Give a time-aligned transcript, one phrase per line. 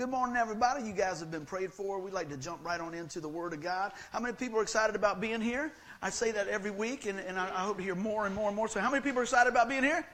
[0.00, 0.82] Good morning, everybody.
[0.86, 2.00] You guys have been prayed for.
[2.00, 3.92] We'd like to jump right on into the Word of God.
[4.14, 5.74] How many people are excited about being here?
[6.00, 8.46] I say that every week, and, and I, I, hope to hear more and more
[8.46, 8.66] and more.
[8.66, 10.06] So, how many people are excited about being here?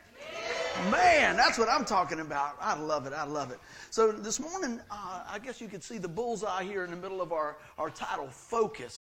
[0.91, 2.57] Man, that's what I'm talking about.
[2.61, 3.13] I love it.
[3.13, 3.61] I love it.
[3.91, 7.23] So, this morning, uh, I guess you could see the bullseye here in the middle
[7.23, 8.99] of our, our title, Focus.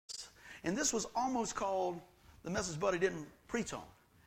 [0.63, 1.99] And this was almost called
[2.43, 3.81] the message Buddy didn't preach on.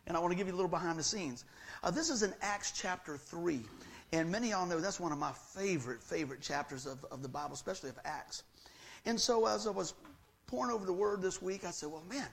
[0.08, 1.44] And I want to give you a little behind the scenes.
[1.84, 3.60] Uh, this is in Acts chapter 3.
[4.12, 7.28] And many of y'all know that's one of my favorite, favorite chapters of, of the
[7.28, 8.42] Bible, especially of Acts.
[9.04, 9.94] And so as I was
[10.46, 12.26] poring over the word this week, I said, well, man,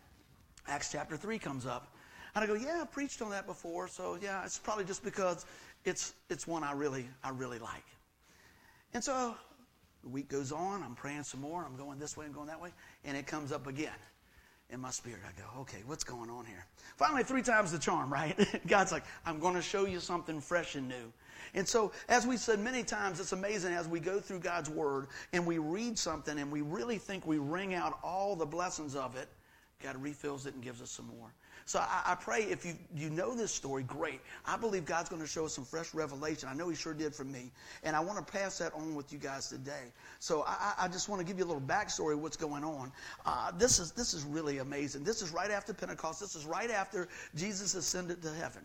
[0.68, 1.94] Acts chapter 3 comes up.
[2.34, 5.46] And I go, yeah, I've preached on that before, so yeah, it's probably just because
[5.86, 7.86] it's, it's one I really, I really like.
[8.94, 9.36] And so
[10.04, 12.62] the week goes on, I'm praying some more, I'm going this way and going that
[12.62, 12.72] way,
[13.06, 13.94] and it comes up again
[14.70, 15.22] in my spirit.
[15.26, 16.66] I go, okay, what's going on here?
[16.98, 18.38] Finally, three times the charm, right?
[18.68, 21.14] God's like, I'm going to show you something fresh and new.
[21.54, 25.08] And so, as we said many times, it's amazing as we go through God's Word
[25.34, 29.16] and we read something and we really think we wring out all the blessings of
[29.16, 29.28] it,
[29.82, 31.32] God refills it and gives us some more.
[31.68, 34.22] So I, I, pray if you, you know this story, great.
[34.46, 36.48] I believe God's going to show us some fresh revelation.
[36.48, 37.52] I know He sure did for me.
[37.84, 39.92] And I want to pass that on with you guys today.
[40.20, 42.92] So I, I just want to give you a little backstory of what's going on.
[43.26, 45.04] Uh, this, is, this is really amazing.
[45.04, 46.20] This is right after Pentecost.
[46.20, 48.62] This is right after Jesus ascended to heaven.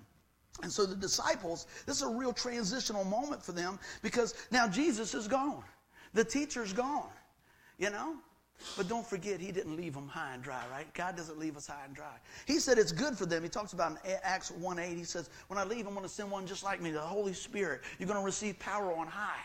[0.62, 5.14] And so the disciples, this is a real transitional moment for them because now Jesus
[5.14, 5.64] is gone.
[6.14, 7.10] The teacher's gone.
[7.78, 8.16] You know?
[8.76, 10.92] But don't forget, he didn't leave them high and dry, right?
[10.92, 12.16] God doesn't leave us high and dry.
[12.46, 13.42] He said it's good for them.
[13.42, 16.12] He talks about in Acts 1 8, he says, When I leave, I'm going to
[16.12, 17.80] send one just like me, the Holy Spirit.
[17.98, 19.40] You're going to receive power on high.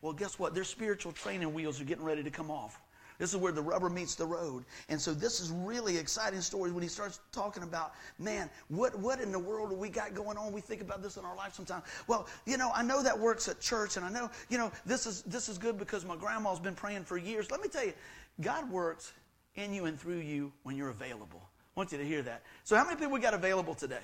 [0.00, 0.54] Well, guess what?
[0.54, 2.80] Their spiritual training wheels are getting ready to come off.
[3.18, 4.64] This is where the rubber meets the road.
[4.88, 9.20] And so this is really exciting stories when he starts talking about, man, what, what
[9.20, 10.52] in the world do we got going on?
[10.52, 11.84] We think about this in our life sometimes.
[12.06, 15.06] Well, you know, I know that works at church, and I know, you know, this
[15.06, 17.50] is this is good because my grandma's been praying for years.
[17.50, 17.92] Let me tell you,
[18.40, 19.12] God works
[19.54, 21.42] in you and through you when you're available.
[21.42, 22.42] I want you to hear that.
[22.64, 24.02] So, how many people we got available today?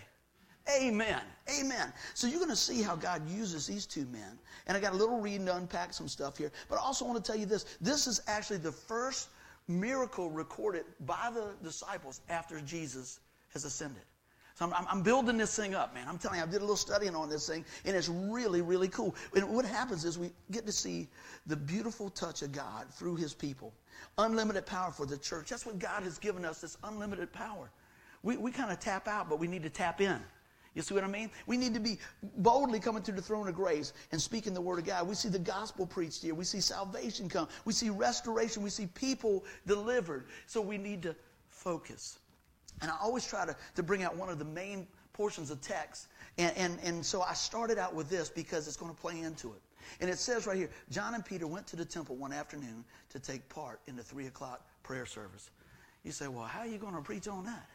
[0.71, 1.21] Amen.
[1.59, 1.93] Amen.
[2.15, 4.39] So you're going to see how God uses these two men.
[4.67, 6.53] And I got a little reading to unpack some stuff here.
[6.69, 7.65] But I also want to tell you this.
[7.81, 9.29] This is actually the first
[9.67, 13.21] miracle recorded by the disciples after Jesus
[13.53, 14.03] has ascended.
[14.55, 16.07] So I'm, I'm, building this thing up, man.
[16.09, 18.89] I'm telling you, I did a little studying on this thing, and it's really, really
[18.89, 19.15] cool.
[19.37, 21.07] And what happens is we get to see
[21.47, 23.73] the beautiful touch of God through his people.
[24.19, 25.51] Unlimited power for the church.
[25.51, 27.71] That's what God has given us, this unlimited power.
[28.25, 30.21] We, we kind of tap out, but we need to tap in.
[30.79, 31.29] You see what I mean?
[31.49, 31.99] We need to be
[32.37, 35.09] boldly coming through the throne of grace and speaking the word of God.
[35.09, 36.37] We see the gospel preached here.
[36.37, 37.49] We see salvation come.
[37.65, 38.63] We see restoration.
[38.63, 40.27] We see people delivered.
[40.47, 41.17] So we need to
[41.49, 42.21] focus.
[42.81, 46.07] And I always try to, to bring out one of the main portions of text.
[46.39, 49.49] And, and, and so I started out with this because it's going to play into
[49.55, 49.63] it.
[50.01, 53.19] And it says right here John and Peter went to the temple one afternoon to
[53.19, 55.51] take part in the three o'clock prayer service.
[56.05, 57.67] You say, well, how are you going to preach on that?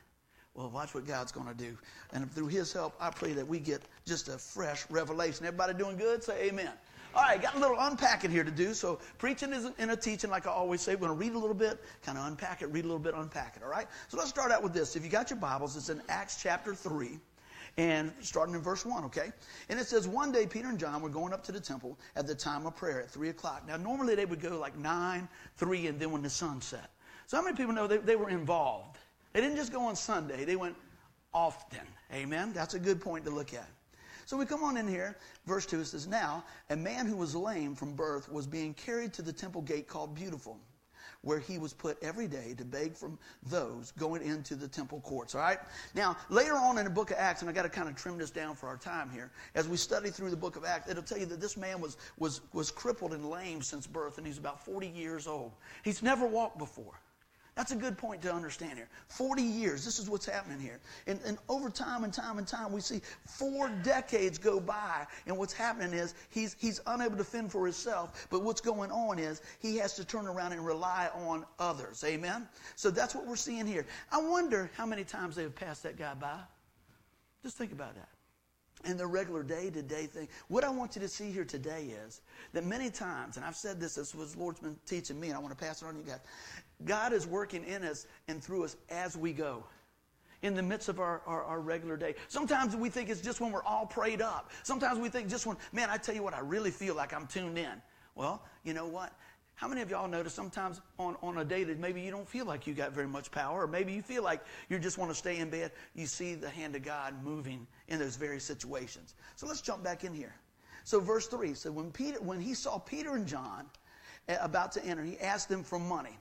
[0.55, 1.77] Well, watch what God's going to do.
[2.11, 5.45] And through His help, I pray that we get just a fresh revelation.
[5.45, 6.23] Everybody doing good?
[6.23, 6.71] Say amen.
[7.15, 8.73] All right, got a little unpacking here to do.
[8.73, 10.95] So preaching isn't in a teaching, like I always say.
[10.95, 13.13] We're going to read a little bit, kind of unpack it, read a little bit,
[13.15, 13.63] unpack it.
[13.63, 13.87] All right.
[14.07, 14.95] So let's start out with this.
[14.95, 17.19] If you got your Bibles, it's in Acts chapter three,
[17.77, 19.03] and starting in verse one.
[19.05, 19.31] Okay.
[19.69, 22.25] And it says one day Peter and John were going up to the temple at
[22.25, 23.63] the time of prayer at three o'clock.
[23.67, 25.27] Now normally they would go like nine,
[25.57, 26.89] three, and then when the sun set.
[27.27, 28.97] So how many people know they, they were involved?
[29.33, 30.45] They didn't just go on Sunday.
[30.45, 30.75] They went
[31.33, 31.81] often.
[32.13, 32.53] Amen.
[32.53, 33.67] That's a good point to look at.
[34.25, 35.17] So we come on in here.
[35.45, 39.13] Verse 2 It says, Now, a man who was lame from birth was being carried
[39.13, 40.57] to the temple gate called Beautiful,
[41.21, 43.17] where he was put every day to beg from
[43.47, 45.35] those going into the temple courts.
[45.35, 45.59] All right?
[45.93, 48.17] Now, later on in the book of Acts, and I got to kind of trim
[48.17, 51.03] this down for our time here, as we study through the book of Acts, it'll
[51.03, 54.37] tell you that this man was, was, was crippled and lame since birth, and he's
[54.37, 55.51] about 40 years old.
[55.83, 56.93] He's never walked before.
[57.55, 58.89] That's a good point to understand here.
[59.09, 60.79] 40 years, this is what's happening here.
[61.05, 65.37] And, and, over time and time and time, we see four decades go by, and
[65.37, 69.41] what's happening is he's, he's unable to fend for himself, but what's going on is
[69.59, 72.03] he has to turn around and rely on others.
[72.03, 72.47] Amen?
[72.75, 73.85] So that's what we're seeing here.
[74.11, 76.39] I wonder how many times they've passed that guy by.
[77.43, 78.09] Just think about that.
[78.85, 80.27] and the regular day to day thing.
[80.47, 82.21] What I want you to see here today is
[82.53, 85.39] that many times, and I've said this, this was Lord's been teaching me, and I
[85.39, 86.19] want to pass it on to you guys.
[86.85, 89.63] God is working in us and through us as we go
[90.41, 92.15] in the midst of our, our, our, regular day.
[92.27, 94.51] Sometimes we think it's just when we're all prayed up.
[94.63, 97.27] Sometimes we think just when, man, I tell you what, I really feel like I'm
[97.27, 97.81] tuned in.
[98.13, 99.13] Well, you know what?
[99.55, 102.45] How many of y'all notice sometimes on, on a day that maybe you don't feel
[102.45, 105.15] like you got very much power, or maybe you feel like you just want to
[105.15, 109.15] stay in bed, you see the hand of God moving in those very situations.
[109.35, 110.35] So let's jump back in here.
[110.83, 113.67] So verse 3 so when Peter when he saw Peter and John
[114.27, 116.17] eh, about to enter, he asked them for money.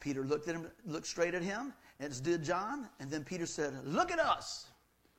[0.00, 3.74] Peter looked at him, looked straight at him, as did John, and then Peter said,
[3.84, 4.66] Look at us.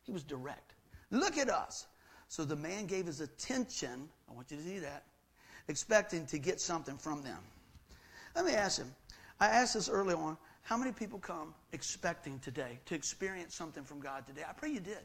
[0.04, 0.74] He was direct.
[1.12, 1.88] Look at us.
[2.28, 5.04] So the man gave his attention, I want you to see that,
[5.68, 7.40] expecting to get something from them.
[8.36, 8.94] Let me ask him.
[9.40, 10.38] I asked this early on.
[10.62, 14.42] How many people come expecting today to experience something from God today?
[14.48, 15.00] I pray you did.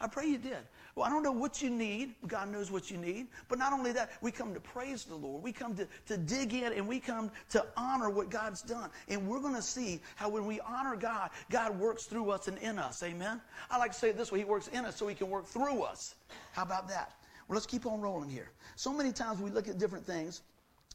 [0.00, 0.58] I pray you did.
[0.94, 2.14] Well, I don't know what you need.
[2.26, 3.26] God knows what you need.
[3.48, 5.42] But not only that, we come to praise the Lord.
[5.42, 8.90] We come to, to dig in and we come to honor what God's done.
[9.08, 12.58] And we're going to see how when we honor God, God works through us and
[12.58, 13.02] in us.
[13.02, 13.40] Amen?
[13.70, 15.46] I like to say it this way He works in us so He can work
[15.46, 16.14] through us.
[16.52, 17.12] How about that?
[17.48, 18.50] Well, let's keep on rolling here.
[18.74, 20.42] So many times we look at different things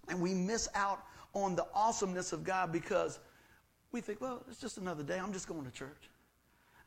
[0.09, 3.19] and we miss out on the awesomeness of God because
[3.92, 5.19] we think, well, it's just another day.
[5.19, 6.09] I'm just going to church.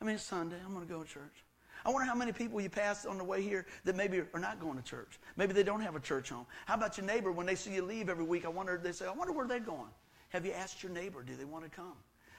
[0.01, 0.57] I mean, it's Sunday.
[0.65, 1.44] I'm going to go to church.
[1.85, 4.59] I wonder how many people you pass on the way here that maybe are not
[4.59, 5.19] going to church.
[5.37, 6.47] Maybe they don't have a church home.
[6.65, 8.43] How about your neighbor when they see you leave every week?
[8.43, 9.91] I wonder, they say, I wonder where they're going.
[10.29, 11.93] Have you asked your neighbor, do they want to come?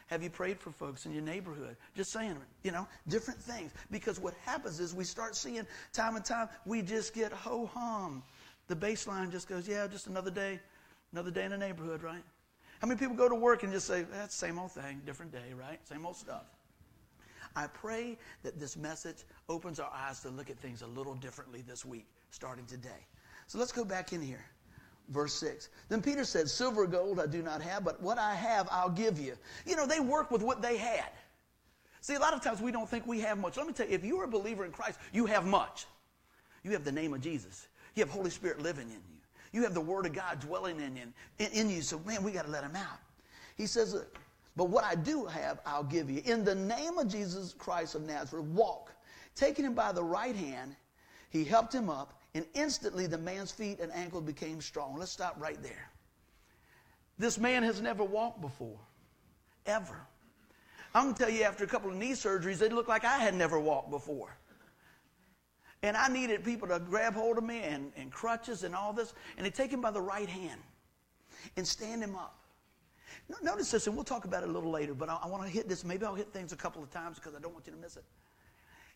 [0.08, 1.76] Have you prayed for folks in your neighborhood?
[1.96, 3.72] Just saying, you know, different things.
[3.90, 8.22] Because what happens is we start seeing time and time, we just get ho hum.
[8.68, 10.60] The baseline just goes, yeah, just another day,
[11.12, 12.22] another day in the neighborhood, right?
[12.80, 15.32] How many people go to work and just say, that's the same old thing, different
[15.32, 15.78] day, right?
[15.88, 16.44] Same old stuff.
[17.56, 21.64] I pray that this message opens our eyes to look at things a little differently
[21.66, 23.06] this week, starting today.
[23.46, 24.44] So let's go back in here.
[25.08, 25.70] Verse 6.
[25.88, 28.90] Then Peter said, Silver or gold I do not have, but what I have I'll
[28.90, 29.36] give you.
[29.64, 31.08] You know, they work with what they had.
[32.02, 33.56] See, a lot of times we don't think we have much.
[33.56, 35.86] Let me tell you, if you are a believer in Christ, you have much.
[36.62, 39.20] You have the name of Jesus, you have Holy Spirit living in you,
[39.52, 41.02] you have the Word of God dwelling in you.
[41.38, 41.80] In, in you.
[41.80, 42.98] So, man, we got to let Him out.
[43.56, 43.96] He says,
[44.56, 46.22] but what I do have, I'll give you.
[46.24, 48.92] In the name of Jesus Christ of Nazareth, walk.
[49.34, 50.74] Taking him by the right hand,
[51.28, 54.96] he helped him up, and instantly the man's feet and ankle became strong.
[54.98, 55.90] Let's stop right there.
[57.18, 58.78] This man has never walked before,
[59.66, 60.06] ever.
[60.94, 63.18] I'm going to tell you, after a couple of knee surgeries, it looked like I
[63.18, 64.38] had never walked before.
[65.82, 69.12] And I needed people to grab hold of me and, and crutches and all this,
[69.36, 70.60] and they take him by the right hand
[71.58, 72.45] and stand him up.
[73.42, 75.48] Notice this, and we'll talk about it a little later, but I, I want to
[75.48, 75.84] hit this.
[75.84, 77.96] Maybe I'll hit things a couple of times because I don't want you to miss
[77.96, 78.04] it.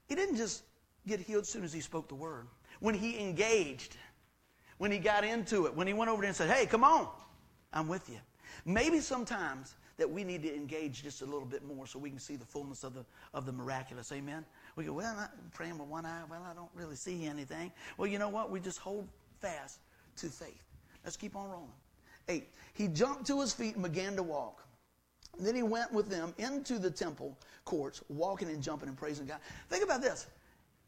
[0.09, 0.63] He didn't just
[1.07, 2.47] get healed as soon as he spoke the word.
[2.79, 3.97] When he engaged,
[4.79, 7.09] when he got into it, when he went over there and said, Hey, come on,
[7.73, 8.19] I'm with you.
[8.65, 12.19] Maybe sometimes that we need to engage just a little bit more so we can
[12.19, 13.05] see the fullness of the,
[13.35, 14.13] of the miraculous.
[14.13, 14.45] Amen?
[14.77, 16.23] We go, Well, I'm praying with one eye.
[16.31, 17.73] Well, I don't really see anything.
[17.97, 18.51] Well, you know what?
[18.51, 19.09] We just hold
[19.41, 19.81] fast
[20.17, 20.63] to faith.
[21.05, 21.69] Let's keep on rolling.
[22.31, 22.49] 8.
[22.73, 24.65] He jumped to his feet and began to walk.
[25.39, 29.39] then he went with them into the temple courts, walking and jumping and praising God.
[29.69, 30.27] Think about this.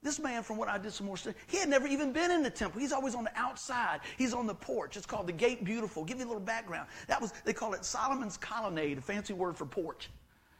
[0.02, 2.42] This man, from what I did some more study, he had never even been in
[2.42, 2.80] the temple.
[2.80, 4.00] He's always on the outside.
[4.18, 4.96] He's on the porch.
[4.96, 6.04] It's called the Gate Beautiful.
[6.04, 6.88] Give you a little background.
[7.06, 10.10] That was they call it Solomon's Colonnade, a fancy word for porch.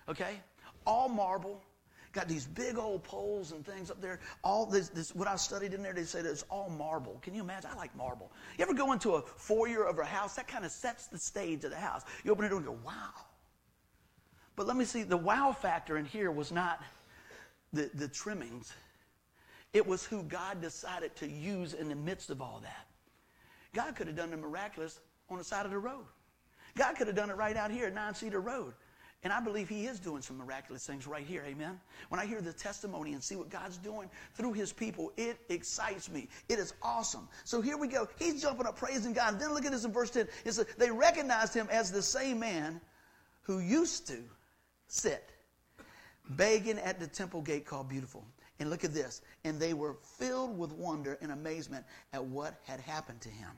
[0.08, 0.40] Okay,
[0.86, 1.60] all marble,
[2.12, 4.20] got these big old poles and things up there.
[4.44, 7.18] All this, this what I studied in there, they said it's all marble.
[7.22, 7.70] Can you imagine?
[7.72, 8.30] I like marble.
[8.58, 10.34] You ever go into a foyer of a house?
[10.34, 12.02] That kind of sets the stage of the house.
[12.24, 13.12] You open it door and go, wow.
[14.56, 16.82] But let me see, the wow factor in here was not
[17.72, 18.72] the, the trimmings.
[19.72, 22.86] It was who God decided to use in the midst of all that.
[23.74, 25.00] God could have done the miraculous
[25.30, 26.04] on the side of the road.
[26.76, 28.74] God could have done it right out here at Nine Cedar Road.
[29.24, 31.44] And I believe he is doing some miraculous things right here.
[31.46, 31.78] Amen.
[32.08, 36.10] When I hear the testimony and see what God's doing through his people, it excites
[36.10, 36.28] me.
[36.48, 37.28] It is awesome.
[37.44, 38.08] So here we go.
[38.18, 39.34] He's jumping up praising God.
[39.34, 40.26] And then look at this in verse 10.
[40.44, 42.80] It says, they recognized him as the same man
[43.42, 44.18] who used to
[44.88, 45.30] sit
[46.30, 48.24] begging at the temple gate called Beautiful.
[48.58, 49.22] And look at this.
[49.44, 53.50] And they were filled with wonder and amazement at what had happened to him.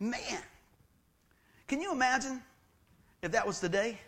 [0.00, 0.42] Man,
[1.66, 2.42] can you imagine
[3.22, 3.92] if that was today?
[3.92, 3.98] day?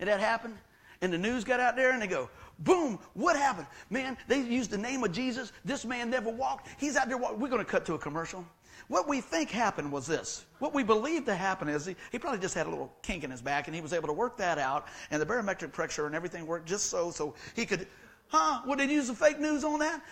[0.00, 0.56] And that happened,
[1.00, 2.28] and the news got out there, and they go,
[2.60, 3.66] boom, what happened?
[3.90, 5.52] Man, they used the name of Jesus.
[5.64, 6.68] This man never walked.
[6.78, 7.40] He's out there walking.
[7.40, 8.44] We're going to cut to a commercial.
[8.88, 10.46] What we think happened was this.
[10.60, 13.30] What we believe to happen is he, he probably just had a little kink in
[13.30, 16.14] his back, and he was able to work that out, and the barometric pressure and
[16.14, 17.86] everything worked just so, so he could,
[18.28, 18.62] huh?
[18.76, 20.02] Did he use the fake news on that?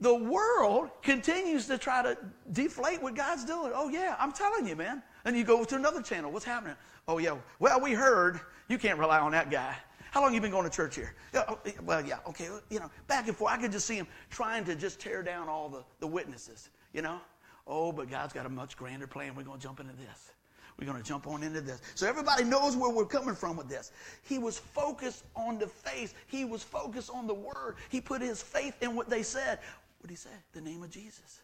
[0.00, 2.16] The world continues to try to
[2.52, 3.70] deflate what God's doing.
[3.74, 5.02] Oh, yeah, I'm telling you, man.
[5.26, 6.32] And you go to another channel.
[6.32, 6.74] What's happening?
[7.06, 7.36] Oh, yeah.
[7.58, 9.76] Well, we heard you can't rely on that guy.
[10.12, 11.14] How long you been going to church here?
[11.34, 12.48] Oh, well, yeah, okay.
[12.70, 13.52] You know, back and forth.
[13.52, 17.02] I could just see him trying to just tear down all the, the witnesses, you
[17.02, 17.20] know?
[17.66, 19.34] Oh, but God's got a much grander plan.
[19.34, 20.32] We're going to jump into this.
[20.78, 21.80] We're going to jump on into this.
[21.94, 23.92] So everybody knows where we're coming from with this.
[24.22, 26.14] He was focused on the faith.
[26.26, 27.76] He was focused on the word.
[27.88, 29.58] He put his faith in what they said.
[29.98, 30.30] What did he say?
[30.52, 31.40] The name of Jesus.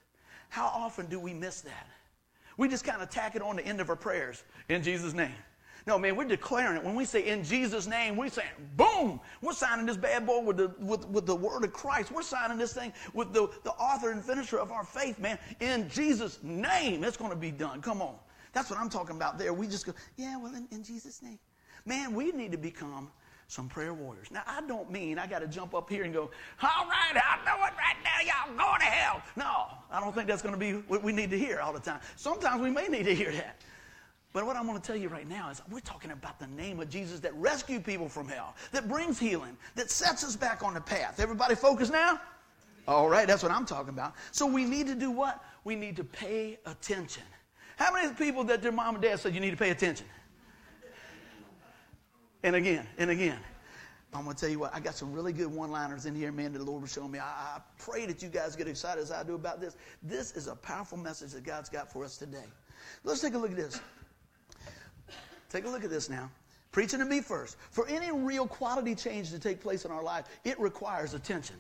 [0.49, 1.87] how often do we miss that?
[2.56, 5.35] We just kind of tack it on the end of our prayers in Jesus' name.
[5.87, 6.83] No, man, we're declaring it.
[6.83, 10.57] When we say in Jesus' name, we're saying, boom, we're signing this bad boy with
[10.57, 12.11] the, with, with the word of Christ.
[12.11, 15.38] We're signing this thing with the, the author and finisher of our faith, man.
[15.61, 17.81] In Jesus' name, it's going to be done.
[17.81, 18.16] Come on.
[18.52, 19.52] That's what I'm talking about there.
[19.52, 21.38] We just go, yeah, well, in, in Jesus' name.
[21.85, 23.09] Man, we need to become
[23.47, 24.33] some prayer warriors.
[24.33, 26.31] Now, I don't mean I got to jump up here and go,
[26.62, 29.23] all right, I know it right now, y'all going to hell.
[29.37, 31.78] No, I don't think that's going to be what we need to hear all the
[31.78, 32.00] time.
[32.16, 33.61] Sometimes we may need to hear that.
[34.37, 36.78] But what I'm going to tell you right now is we're talking about the name
[36.78, 40.75] of Jesus that rescued people from hell, that brings healing, that sets us back on
[40.75, 41.21] the path.
[41.21, 42.21] Everybody focus now?
[42.87, 44.12] All right, that's what I'm talking about.
[44.33, 45.43] So we need to do what?
[45.64, 47.23] We need to pay attention.
[47.76, 50.07] How many people that their mom and dad said you need to pay attention?
[52.43, 53.38] And again, and again.
[54.12, 56.31] I'm going to tell you what, I got some really good one liners in here,
[56.31, 57.21] man, that the Lord was showing me.
[57.21, 59.78] I, I, pray that you guys get excited as I do about this.
[60.02, 62.45] This is a powerful message that God's got for us today.
[63.02, 63.81] Let's take a look at this.
[65.50, 66.30] Take a look at this now.
[66.72, 67.56] Preaching to me first.
[67.70, 71.56] For any real quality change to take place in our life, it requires attention.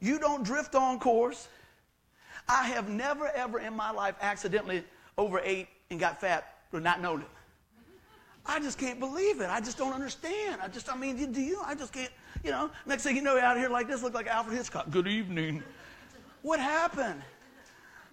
[0.00, 1.48] You don't drift on course.
[2.48, 4.84] I have never, ever in my life accidentally
[5.16, 7.28] overate and got fat or not known it.
[8.46, 9.50] I just can't believe it.
[9.50, 10.60] I just don't understand.
[10.62, 11.60] I just, I mean, do you?
[11.64, 12.10] I just can't,
[12.42, 12.70] you know.
[12.86, 14.90] Next thing you know, out here like this, look like Alfred Hitchcock.
[14.90, 15.62] Good evening.
[16.42, 17.20] What happened?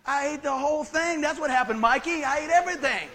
[0.05, 1.21] I ate the whole thing.
[1.21, 2.23] That's what happened, Mikey.
[2.23, 3.07] I ate everything.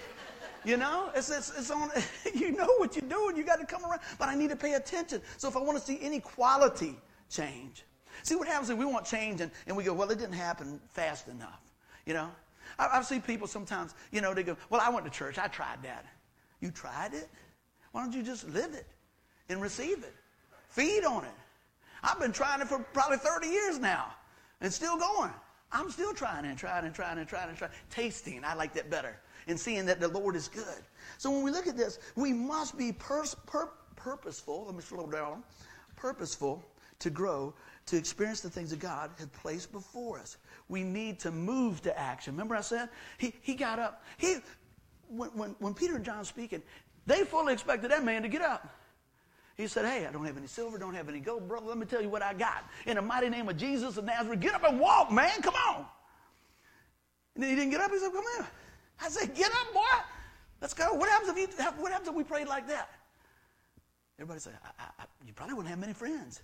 [0.65, 1.91] You know, it's, it's, it's on,
[2.35, 3.37] you know what you're doing.
[3.37, 4.01] You got to come around.
[4.19, 5.23] But I need to pay attention.
[5.37, 6.97] So if I want to see any quality
[7.31, 7.85] change,
[8.23, 10.81] see what happens if we want change and, and we go, well, it didn't happen
[10.89, 11.61] fast enough.
[12.07, 12.31] You know,
[12.79, 15.39] I, I've seen people sometimes, you know, they go, well, I went to church.
[15.39, 16.05] I tried that.
[16.61, 17.29] You tried it?
[17.93, 18.87] Why don't you just live it
[19.49, 20.15] and receive it?
[20.69, 21.31] Feed on it.
[22.03, 24.13] I've been trying it for probably 30 years now
[24.61, 25.33] and still going.
[25.73, 27.71] I'm still trying and trying and trying and trying and trying.
[27.91, 29.17] Tasting, I like that better.
[29.51, 30.83] And seeing that the Lord is good.
[31.19, 34.65] So when we look at this, we must be pers- pur- purposeful.
[34.67, 35.43] Let me slow down.
[35.97, 36.65] Purposeful
[37.01, 37.53] to grow,
[37.87, 40.37] to experience the things that God had placed before us.
[40.69, 42.35] We need to move to action.
[42.35, 42.89] Remember I said?
[43.19, 44.05] He, he got up.
[44.19, 44.37] He,
[45.09, 46.63] when, when, when Peter and John speaking,
[47.07, 48.69] they fully expected that man to get up.
[49.57, 51.49] He said, Hey, I don't have any silver, don't have any gold.
[51.49, 52.65] Brother, let me tell you what I got.
[52.87, 55.43] In the mighty name of Jesus of Nazareth, get up and walk, man.
[55.43, 55.87] Come on.
[57.35, 57.91] And then he didn't get up.
[57.91, 58.47] He said, Come here.
[59.03, 59.81] I said, Get up, boy.
[60.61, 60.93] Let's go.
[60.95, 62.91] What happens if, you, what happens if we prayed like that?
[64.19, 66.43] Everybody said, I, I, You probably wouldn't have many friends.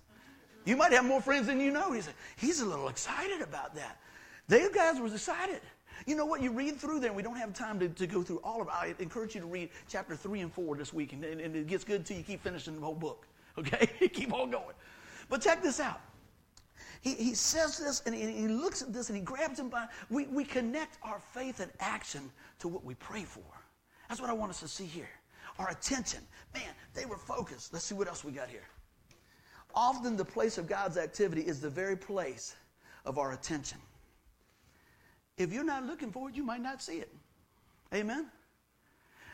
[0.65, 1.91] You might have more friends than you know.
[1.91, 3.99] He said, He's a little excited about that.
[4.47, 5.61] Those guys were excited.
[6.05, 6.41] You know what?
[6.41, 8.67] You read through there, and we don't have time to, to go through all of
[8.67, 8.73] it.
[8.73, 11.67] I encourage you to read chapter 3 and 4 this week, and, and, and it
[11.67, 13.25] gets good until you keep finishing the whole book.
[13.57, 13.89] Okay?
[14.13, 14.75] keep on going.
[15.29, 15.99] But check this out.
[17.01, 19.87] He, he says this, and he, looks at this, and he grabs him by.
[20.09, 23.43] We, we connect our faith and action to what we pray for.
[24.09, 25.09] That's what I want us to see here.
[25.59, 26.21] Our attention.
[26.53, 27.73] Man, they were focused.
[27.73, 28.67] Let's see what else we got here.
[29.75, 32.55] Often the place of God's activity is the very place
[33.05, 33.77] of our attention.
[35.37, 37.13] If you're not looking for it, you might not see it.
[37.93, 38.27] Amen?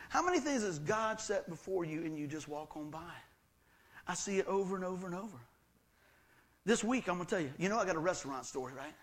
[0.10, 3.14] How many things has God set before you and you just walk on by?
[4.08, 5.38] I see it over and over and over.
[6.66, 8.94] This week, I'm going to tell you, you know, I got a restaurant story, right?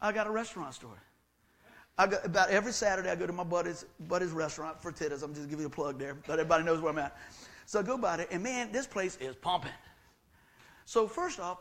[0.00, 0.98] I got a restaurant story.
[1.98, 5.22] I about every Saturday, I go to my buddy's, buddy's restaurant for titties.
[5.22, 7.16] I'm just giving you a plug there, but everybody knows where I'm at.
[7.66, 9.72] So I go by there, and man, this place is pumping.
[10.86, 11.58] So first off,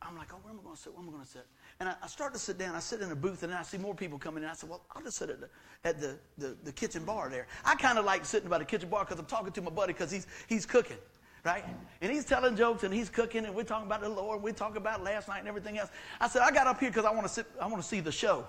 [0.00, 0.92] I'm like, oh, where am I going to sit?
[0.92, 1.46] Where am I going to sit?
[1.80, 2.74] And I, I, start to sit down.
[2.74, 4.48] I sit in a booth, and I see more people coming in.
[4.48, 5.48] I said, well, I'll just sit at the,
[5.84, 7.48] at the, the, the kitchen bar there.
[7.64, 9.92] I kind of like sitting by the kitchen bar because I'm talking to my buddy
[9.92, 10.98] because he's, he's cooking,
[11.46, 11.64] right?
[12.02, 14.42] And he's telling jokes, and he's cooking, and we're talking about the Lord.
[14.42, 15.90] We're talking about last night and everything else.
[16.20, 17.46] I said, I got up here because I want to sit.
[17.60, 18.44] I want to see the show,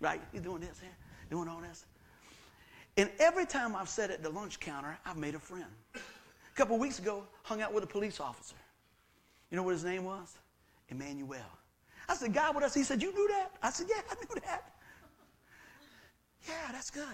[0.00, 0.20] right?
[0.30, 0.80] He's doing this,
[1.28, 1.84] doing all this.
[2.96, 5.66] And every time I've sat at the lunch counter, I've made a friend.
[5.96, 8.54] A couple weeks ago, hung out with a police officer.
[9.50, 10.38] You know what his name was?
[10.90, 11.40] Emmanuel.
[12.08, 12.74] I said, God with us.
[12.74, 13.50] He said, You knew that?
[13.60, 14.72] I said, Yeah, I knew that.
[16.46, 17.04] Yeah, that's good.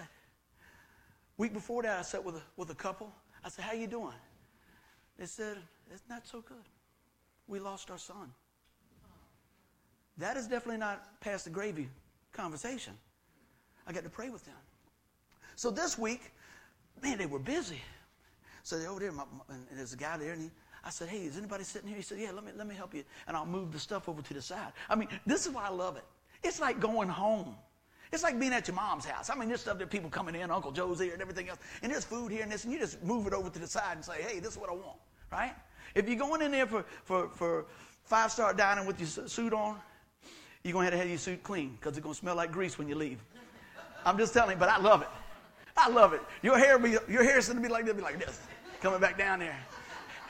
[1.37, 3.11] Week before that, I sat with a, with a couple.
[3.43, 4.13] I said, How you doing?
[5.21, 5.57] They said,
[5.93, 6.65] It's not so good.
[7.47, 8.31] We lost our son.
[10.17, 11.89] That is definitely not past the gravy
[12.31, 12.93] conversation.
[13.85, 14.55] I got to pray with them.
[15.55, 16.33] So this week,
[17.03, 17.79] man, they were busy.
[18.63, 20.51] So they're over there, my, and there's a guy there, and he,
[20.83, 21.97] I said, hey, is anybody sitting here?
[21.97, 23.03] He said, yeah, let me, let me help you.
[23.27, 24.73] And I'll move the stuff over to the side.
[24.89, 26.05] I mean, this is why I love it.
[26.43, 27.55] It's like going home.
[28.11, 29.29] It's like being at your mom's house.
[29.29, 31.91] I mean, there's stuff that people coming in, Uncle Joe's here and everything else, and
[31.91, 34.03] there's food here and this, and you just move it over to the side and
[34.03, 34.97] say, hey, this is what I want,
[35.31, 35.53] right?
[35.95, 37.65] If you're going in there for, for, for
[38.03, 39.77] five-star dining with your suit on,
[40.63, 42.51] you're going to have to have your suit clean because it's going to smell like
[42.51, 43.19] grease when you leave.
[44.05, 45.07] I'm just telling you, but I love it.
[45.77, 46.21] I love it.
[46.41, 48.39] Your hair, be, your hair is going to be like this, be like this,
[48.81, 49.57] coming back down there.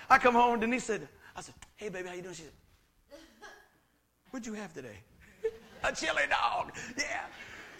[0.09, 2.35] I come home, Denise said, I said, hey, baby, how you doing?
[2.35, 3.19] She said,
[4.29, 4.97] what'd you have today?
[5.83, 6.73] A chili dog.
[6.97, 7.21] Yeah.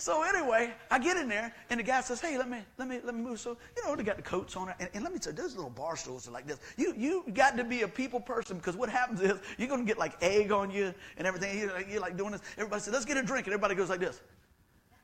[0.01, 2.99] So anyway, I get in there, and the guy says, "Hey, let me let me
[3.03, 5.13] let me move." So you know, they got the coats on it, and, and let
[5.13, 6.57] me tell you, those little bar stools are like this.
[6.75, 9.99] You you got to be a people person because what happens is you're to get
[9.99, 11.55] like egg on you and everything.
[11.59, 12.41] You're like, you're like doing this.
[12.57, 14.21] Everybody says, "Let's get a drink," and everybody goes like this.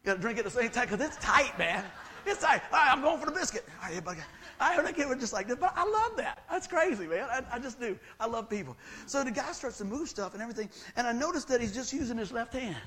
[0.04, 1.86] You got to drink at the same time because it's tight, man.
[2.26, 2.64] It's tight.
[2.72, 3.66] All right, I'm going for the biscuit.
[3.76, 4.22] All right, everybody.
[4.60, 6.42] I heard a kid was just like this, but I love that.
[6.50, 7.28] That's crazy, man.
[7.30, 8.00] I, I just do.
[8.20, 8.76] I love people.
[9.06, 11.94] So the guy starts to move stuff and everything, and I noticed that he's just
[11.94, 12.78] using his left hand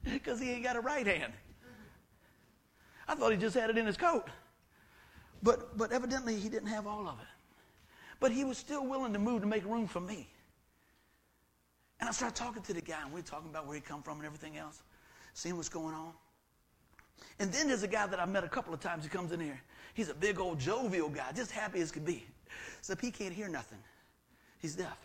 [0.04, 1.32] because he ain't got a right hand.
[3.08, 4.28] I thought he just had it in his coat.
[5.42, 7.26] But, but evidently he didn't have all of it.
[8.20, 10.28] But he was still willing to move to make room for me.
[11.98, 14.02] And I started talking to the guy, and we are talking about where he come
[14.02, 14.82] from and everything else,
[15.34, 16.12] seeing what's going on.
[17.38, 19.04] And then there's a guy that I met a couple of times.
[19.04, 19.60] He comes in here.
[19.94, 22.24] He's a big old jovial guy, just happy as could be.
[22.78, 23.78] Except he can't hear nothing.
[24.58, 24.96] He's deaf.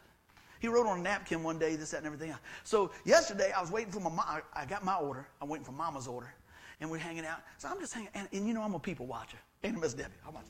[0.65, 2.39] He wrote on a napkin one day, this, that, and everything else.
[2.63, 4.41] So yesterday, I was waiting for my mom.
[4.51, 5.27] I got my order.
[5.39, 6.33] I'm waiting for mama's order
[6.81, 7.41] and we're hanging out.
[7.59, 9.37] So I'm just hanging, and, and you know I'm a people watcher.
[9.63, 10.15] Ain't Miss Debbie?
[10.27, 10.49] I'm watching.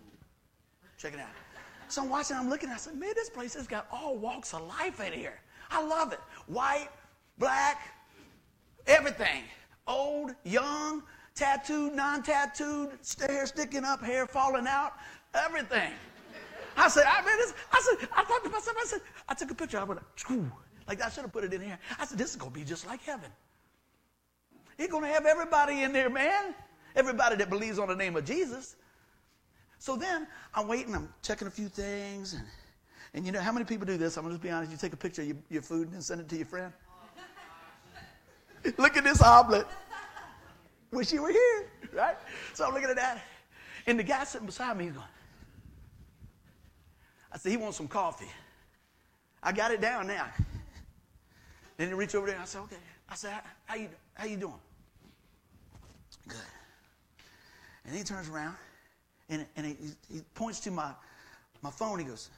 [0.97, 1.27] Check it out.
[1.89, 4.61] So I'm watching, I'm looking, I said, man, this place has got all walks of
[4.61, 5.37] life in here.
[5.69, 6.21] I love it.
[6.47, 6.87] White,
[7.37, 7.93] black,
[8.87, 9.43] everything.
[9.85, 11.03] Old, young,
[11.35, 14.93] tattooed, non-tattooed, hair sticking up, hair falling out,
[15.33, 15.91] everything.
[16.77, 19.33] I said, ah, I mean, this, I said, I thought to myself, I said, I
[19.33, 20.01] took a picture, I went,
[20.87, 21.79] like I should have put it in here.
[21.99, 23.31] I said, this is gonna be just like heaven.
[24.77, 26.53] Going to have everybody in there, man.
[26.95, 28.75] Everybody that believes on the name of Jesus.
[29.79, 32.33] So then I'm waiting, I'm checking a few things.
[32.33, 32.43] And,
[33.13, 34.17] and you know, how many people do this?
[34.17, 34.71] I'm to just be honest.
[34.71, 36.71] You take a picture of your, your food and send it to your friend.
[38.77, 39.67] Look at this omelet.
[40.91, 42.15] Wish you were here, right?
[42.53, 43.21] So I'm looking at that.
[43.87, 45.05] And the guy sitting beside me, he's going,
[47.35, 48.31] I said, he wants some coffee.
[49.43, 50.25] I got it down now.
[51.75, 52.35] Then he reached over there.
[52.35, 52.77] and I said, okay.
[53.09, 53.33] I said,
[53.65, 54.53] how you, how you doing?
[56.29, 56.37] Good.
[57.85, 58.55] And he turns around
[59.27, 59.75] and, and he,
[60.09, 60.91] he points to my,
[61.61, 61.99] my phone.
[61.99, 62.29] He goes,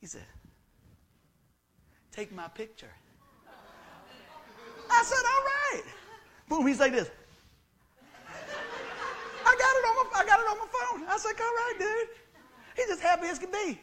[0.00, 0.22] he said,
[2.12, 2.92] take my picture.
[4.88, 5.82] I said, all right.
[6.48, 7.10] Boom, he's like this.
[9.44, 11.08] I got it on my, I got it on my phone.
[11.08, 12.08] I said, all right, dude.
[12.76, 13.78] He's just happy as can be.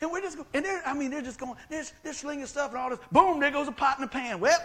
[0.00, 2.70] And we're just going, and they're, I mean, they're just going, they're, they're slinging stuff
[2.70, 2.98] and all this.
[3.12, 4.40] Boom, there goes a pot in the pan.
[4.40, 4.58] Well,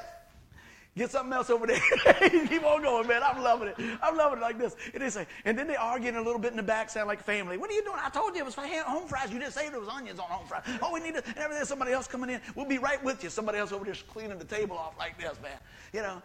[0.97, 1.79] get something else over there.
[2.29, 3.21] Keep on going, man.
[3.23, 3.75] I'm loving it.
[4.01, 4.75] I'm loving it like this.
[4.93, 7.23] And they say, and then they arguing a little bit in the back, sound like
[7.23, 7.57] family.
[7.57, 7.99] What are you doing?
[8.03, 9.31] I told you it was home fries.
[9.31, 10.63] You didn't say there was onions on home fries.
[10.81, 11.63] Oh, we need to, and everything.
[11.65, 12.41] Somebody else coming in.
[12.55, 13.29] We'll be right with you.
[13.29, 15.57] Somebody else over there cleaning the table off like this, man.
[15.93, 16.21] You know,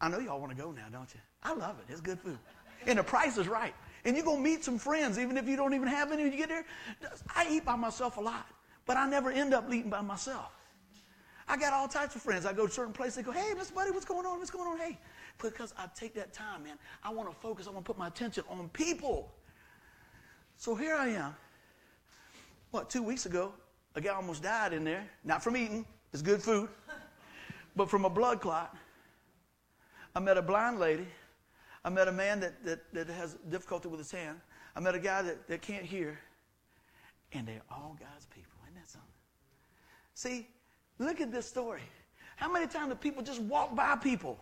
[0.00, 1.20] I know y'all want to go now, don't you?
[1.42, 1.92] I love it.
[1.92, 2.38] It's good food.
[2.86, 3.74] And the price is right.
[4.04, 6.32] And you're going to meet some friends, even if you don't even have any when
[6.32, 6.64] you get there.
[7.34, 8.46] I eat by myself a lot,
[8.86, 10.52] but I never end up eating by myself.
[11.46, 12.46] I got all types of friends.
[12.46, 14.38] I go to certain places, they go, hey, Miss Buddy, what's going on?
[14.38, 14.78] What's going on?
[14.78, 14.98] Hey,
[15.42, 16.78] because I take that time, man.
[17.02, 17.66] I want to focus.
[17.66, 19.32] I want to put my attention on people.
[20.56, 21.34] So here I am.
[22.70, 23.52] What, two weeks ago,
[23.96, 25.04] a guy almost died in there.
[25.24, 26.68] Not from eating, it's good food,
[27.74, 28.76] but from a blood clot.
[30.14, 31.06] I met a blind lady
[31.84, 34.40] I met a man that, that, that has difficulty with his hand.
[34.76, 36.18] I met a guy that, that can't hear.
[37.32, 38.52] And they're all God's people.
[38.64, 39.08] Isn't that something?
[40.14, 40.48] See,
[40.98, 41.82] look at this story.
[42.36, 44.38] How many times do people just walk by people?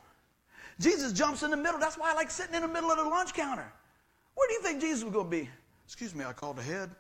[0.81, 1.79] Jesus jumps in the middle.
[1.79, 3.71] That's why I like sitting in the middle of the lunch counter.
[4.35, 5.49] Where do you think Jesus was going to be?
[5.85, 6.91] Excuse me, I called ahead.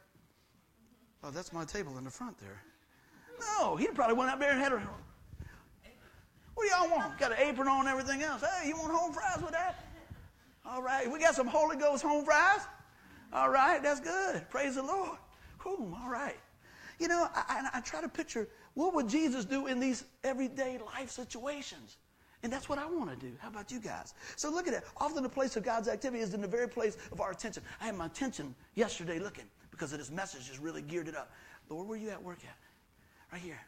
[1.23, 2.63] Oh, that's my table in the front there.
[3.41, 4.83] No, he'd probably went up there and had a.
[6.55, 7.19] What do y'all want?
[7.19, 8.43] Got an apron on and everything else.
[8.43, 9.88] Hey, you want home fries with that?
[10.69, 11.11] All right.
[11.11, 12.61] We got some Holy Ghost home fries.
[13.33, 13.83] All right.
[13.83, 14.49] That's good.
[14.51, 15.19] Praise the Lord.
[15.63, 16.37] Whew, all right.
[16.99, 20.79] You know, I, I, I try to picture what would Jesus do in these everyday
[20.79, 21.97] life situations?
[22.43, 23.33] And that's what I want to do.
[23.41, 24.15] How about you guys?
[24.37, 24.85] So look at it.
[24.99, 27.63] Often the place of God's activity is in the very place of our attention.
[27.81, 31.33] I had my attention yesterday looking because of this message is really geared it up.
[31.69, 32.57] Lord, where are you at work at?
[33.33, 33.61] Right here.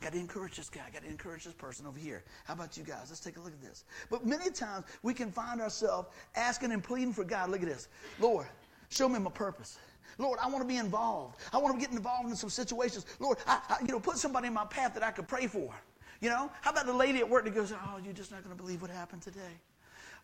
[0.00, 0.82] Got to encourage this guy.
[0.86, 2.22] I Got to encourage this person over here.
[2.44, 3.06] How about you guys?
[3.08, 3.84] Let's take a look at this.
[4.10, 7.50] But many times we can find ourselves asking and pleading for God.
[7.50, 7.88] Look at this.
[8.20, 8.46] Lord,
[8.90, 9.78] show me my purpose.
[10.18, 11.36] Lord, I want to be involved.
[11.52, 13.06] I want to get involved in some situations.
[13.18, 15.74] Lord, I, I, you know, put somebody in my path that I could pray for.
[16.20, 18.56] You know, how about the lady at work that goes, "Oh, you're just not going
[18.56, 19.60] to believe what happened today."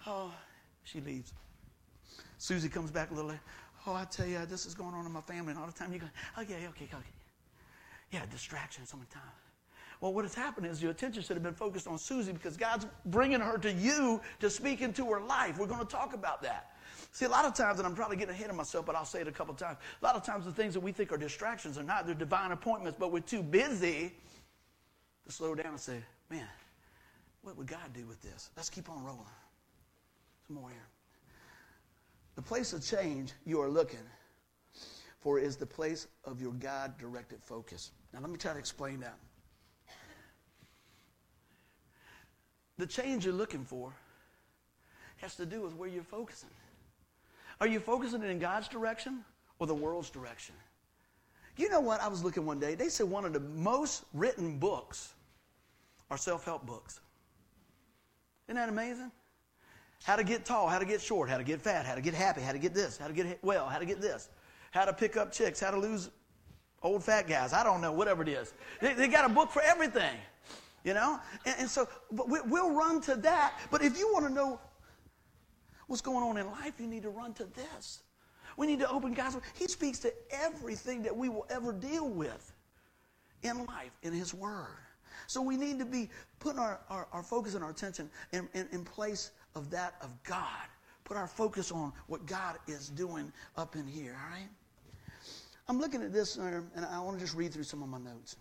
[0.07, 0.33] Oh,
[0.83, 1.33] she leaves.
[2.39, 3.41] Susie comes back a little later.
[3.87, 5.93] Oh, I tell you, this is going on in my family, and all the time
[5.93, 6.07] you go,
[6.39, 7.13] "Okay, okay, okay."
[8.11, 9.23] Yeah, distraction sometimes.
[10.01, 12.87] Well, what has happened is your attention should have been focused on Susie because God's
[13.07, 15.59] bringing her to you to speak into her life.
[15.59, 16.73] We're going to talk about that.
[17.13, 19.21] See, a lot of times, and I'm probably getting ahead of myself, but I'll say
[19.21, 19.79] it a couple times.
[20.03, 22.07] A lot of times, the things that we think are distractions are not.
[22.07, 24.13] They're divine appointments, but we're too busy
[25.25, 26.49] to slow down and say, man,
[27.43, 28.51] what would God do with this?
[28.57, 29.25] Let's keep on rolling.
[30.47, 30.89] Some more here.
[32.35, 34.01] The place of change you are looking
[35.21, 37.93] for is the place of your God directed focus.
[38.13, 39.17] Now, let me try to explain that.
[42.79, 43.93] The change you're looking for
[45.19, 46.51] has to do with where you're focusing.
[47.61, 49.25] Are you focusing in God's direction
[49.59, 50.55] or the world's direction?
[51.57, 52.01] You know what?
[52.01, 52.75] I was looking one day.
[52.75, 55.15] They said one of the most written books
[56.11, 57.01] are self help books.
[58.49, 59.11] Isn't that amazing?
[60.03, 62.13] How to get tall, how to get short, how to get fat, how to get
[62.13, 64.29] happy, how to get this, how to get well, how to get this,
[64.73, 66.11] how to pick up chicks, how to lose
[66.83, 67.53] old fat guys.
[67.53, 68.53] I don't know, whatever it is.
[68.81, 70.15] They, they got a book for everything,
[70.85, 71.19] you know?
[71.45, 73.59] And, and so but we, we'll run to that.
[73.71, 74.61] But if you want to know
[75.87, 78.03] what's going on in life, you need to run to this.
[78.57, 79.45] We need to open God's Word.
[79.55, 82.53] He speaks to everything that we will ever deal with
[83.43, 84.79] in life, in His Word.
[85.27, 88.69] So we need to be putting our, our, our focus and our attention in, in,
[88.73, 90.69] in place of that of God.
[91.05, 94.49] Put our focus on what God is doing up in here, all right?
[95.69, 98.37] I'm looking at this, and I want to just read through some of my notes.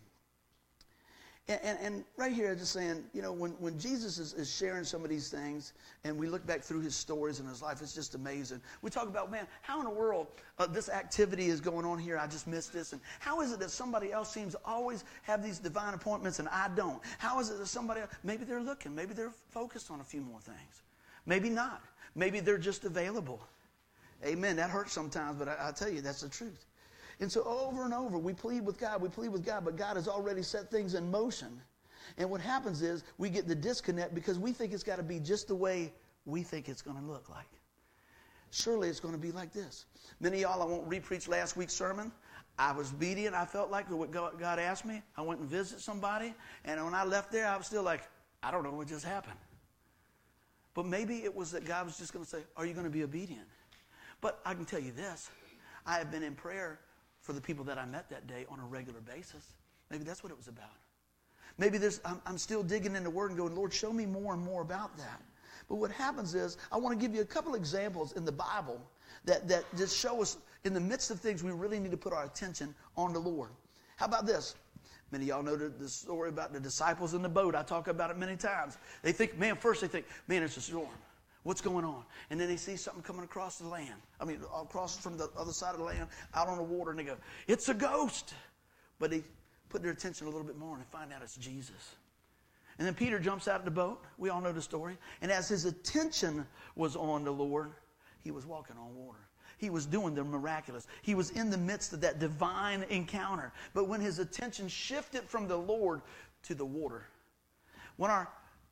[1.49, 4.49] And, and, and, right here, I'm just saying, you know, when, when Jesus is, is,
[4.49, 5.73] sharing some of these things,
[6.05, 8.61] and we look back through his stories and his life, it's just amazing.
[8.81, 10.27] We talk about, man, how in the world
[10.57, 12.17] uh, this activity is going on here?
[12.17, 12.93] I just missed this.
[12.93, 16.47] And how is it that somebody else seems to always have these divine appointments and
[16.47, 17.01] I don't?
[17.17, 20.21] How is it that somebody else, maybe they're looking, maybe they're focused on a few
[20.21, 20.81] more things.
[21.25, 21.81] Maybe not.
[22.15, 23.41] Maybe they're just available.
[24.25, 24.55] Amen.
[24.55, 26.65] That hurts sometimes, but I, I tell you, that's the truth.
[27.23, 29.95] And so over and over, we plead with God, we plead with God, but God
[29.95, 31.61] has already set things in motion.
[32.17, 35.21] And what happens is we get the disconnect because we think it's got to be
[35.21, 35.93] just the way
[36.25, 37.47] we think it's going to look like.
[38.51, 39.85] Surely it's going to be like this.
[40.19, 42.11] Many of y'all, I won't repreach last week's sermon.
[42.59, 43.35] I was obedient.
[43.35, 45.01] I felt like what God asked me.
[45.15, 46.33] I went and visited somebody.
[46.65, 48.01] And when I left there, I was still like,
[48.43, 49.39] I don't know what just happened.
[50.73, 52.91] But maybe it was that God was just going to say, Are you going to
[52.91, 53.47] be obedient?
[54.19, 55.29] But I can tell you this
[55.85, 56.81] I have been in prayer
[57.23, 59.53] for the people that I met that day on a regular basis.
[59.89, 60.77] Maybe that's what it was about.
[61.57, 64.33] Maybe there's, I'm, I'm still digging into the Word and going, Lord, show me more
[64.33, 65.21] and more about that.
[65.69, 68.79] But what happens is, I want to give you a couple examples in the Bible
[69.25, 72.11] that, that just show us in the midst of things we really need to put
[72.11, 73.49] our attention on the Lord.
[73.95, 74.55] How about this?
[75.11, 77.55] Many of y'all know the, the, story about the disciples in the boat.
[77.55, 78.77] I talk about it many times.
[79.03, 80.87] They think, man, first they think, man, it's a storm.
[81.43, 82.03] What's going on?
[82.29, 84.01] And then they see something coming across the land.
[84.19, 86.99] I mean, across from the other side of the land, out on the water, and
[86.99, 88.33] they go, it's a ghost.
[88.97, 89.23] But they
[89.69, 91.95] put their attention a little bit more and they find out it's Jesus.
[92.77, 94.01] And then Peter jumps out of the boat.
[94.17, 94.97] We all know the story.
[95.21, 97.71] And as his attention was on the Lord,
[98.21, 99.19] he was walking on water.
[99.57, 100.87] He was doing the miraculous.
[101.01, 103.51] He was in the midst of that divine encounter.
[103.73, 106.01] But when his attention shifted from the Lord
[106.43, 107.05] to the water,
[107.97, 108.29] when our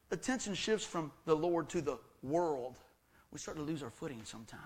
[0.09, 2.77] attention shifts from the Lord to the world,
[3.31, 4.63] we start to lose our footing sometimes.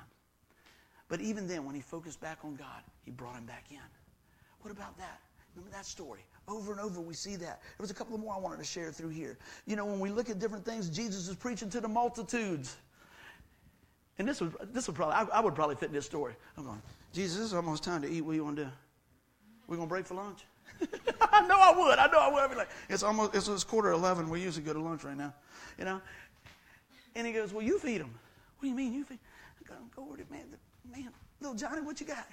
[1.08, 3.78] But even then, when he focused back on God, he brought him back in.
[4.62, 5.20] What about that?
[5.56, 6.22] Remember that story?
[6.48, 7.62] Over and over, we see that.
[7.62, 9.38] There was a couple more I wanted to share through here.
[9.66, 12.76] You know, when we look at different things, Jesus is preaching to the multitudes.
[14.18, 16.34] And this would, this would probably, I, I, would probably fit this story.
[16.58, 16.82] I'm going,
[17.14, 18.22] Jesus, it's almost time to eat.
[18.22, 18.70] What do you want to do?
[19.68, 20.46] We're going to break for lunch?
[21.32, 22.00] I know I would.
[22.00, 22.44] I know I would.
[22.44, 24.30] I'd be like, it's almost, it's, it's quarter 11.
[24.30, 25.34] We usually go to lunch right now.
[25.78, 26.02] You know?
[27.16, 28.14] And he goes, well, you feed them.
[28.58, 29.20] What do you mean you feed?
[29.60, 30.46] I go, go over there, man.
[30.92, 32.28] Man, little Johnny, what you got?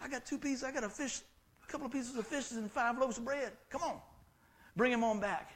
[0.00, 0.64] I got two pieces.
[0.64, 1.20] I got a fish,
[1.66, 3.52] a couple of pieces of fishes and five loaves of bread.
[3.70, 3.96] Come on.
[4.76, 5.52] Bring him on back.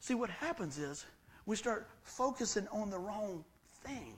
[0.00, 1.04] See, what happens is
[1.46, 3.44] we start focusing on the wrong
[3.84, 4.14] thing.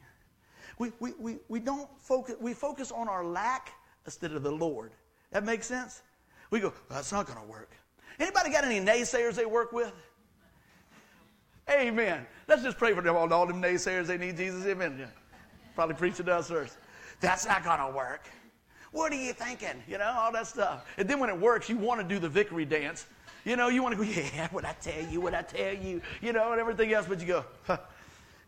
[0.78, 3.72] We, we, we, we don't focus, we focus on our lack
[4.04, 4.92] instead of the Lord.
[5.30, 6.02] That makes sense?
[6.50, 7.70] We go, well, that's not going to work.
[8.18, 9.92] Anybody got any naysayers they work with?
[11.70, 12.26] Amen.
[12.46, 14.06] Let's just pray for them all, all them naysayers.
[14.06, 14.64] They need Jesus.
[14.66, 14.96] Amen.
[14.98, 15.06] Yeah.
[15.74, 16.78] Probably preach to us first.
[17.20, 18.26] That's not going to work.
[18.92, 19.82] What are you thinking?
[19.86, 20.86] You know, all that stuff.
[20.96, 23.06] And then when it works, you want to do the victory dance.
[23.44, 26.00] You know, you want to go, yeah, what I tell you, what I tell you,
[26.22, 27.06] you know, and everything else.
[27.06, 27.78] But you go, huh,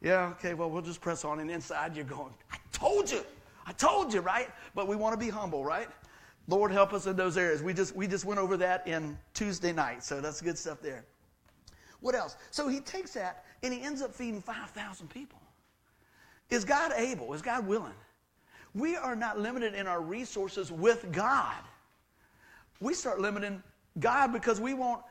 [0.00, 1.40] yeah, okay, well, we'll just press on.
[1.40, 3.22] And inside you're going, I told you.
[3.66, 4.48] I told you, right?
[4.74, 5.88] But we want to be humble, right?
[6.48, 7.62] Lord, help us in those areas.
[7.62, 11.04] We just, we just went over that in Tuesday night, so that's good stuff there.
[12.00, 12.36] What else?
[12.50, 15.38] So he takes that and he ends up feeding 5,000 people.
[16.48, 17.32] Is God able?
[17.34, 17.94] Is God willing?
[18.74, 21.62] We are not limited in our resources with God.
[22.80, 23.62] We start limiting
[23.98, 25.02] God because we want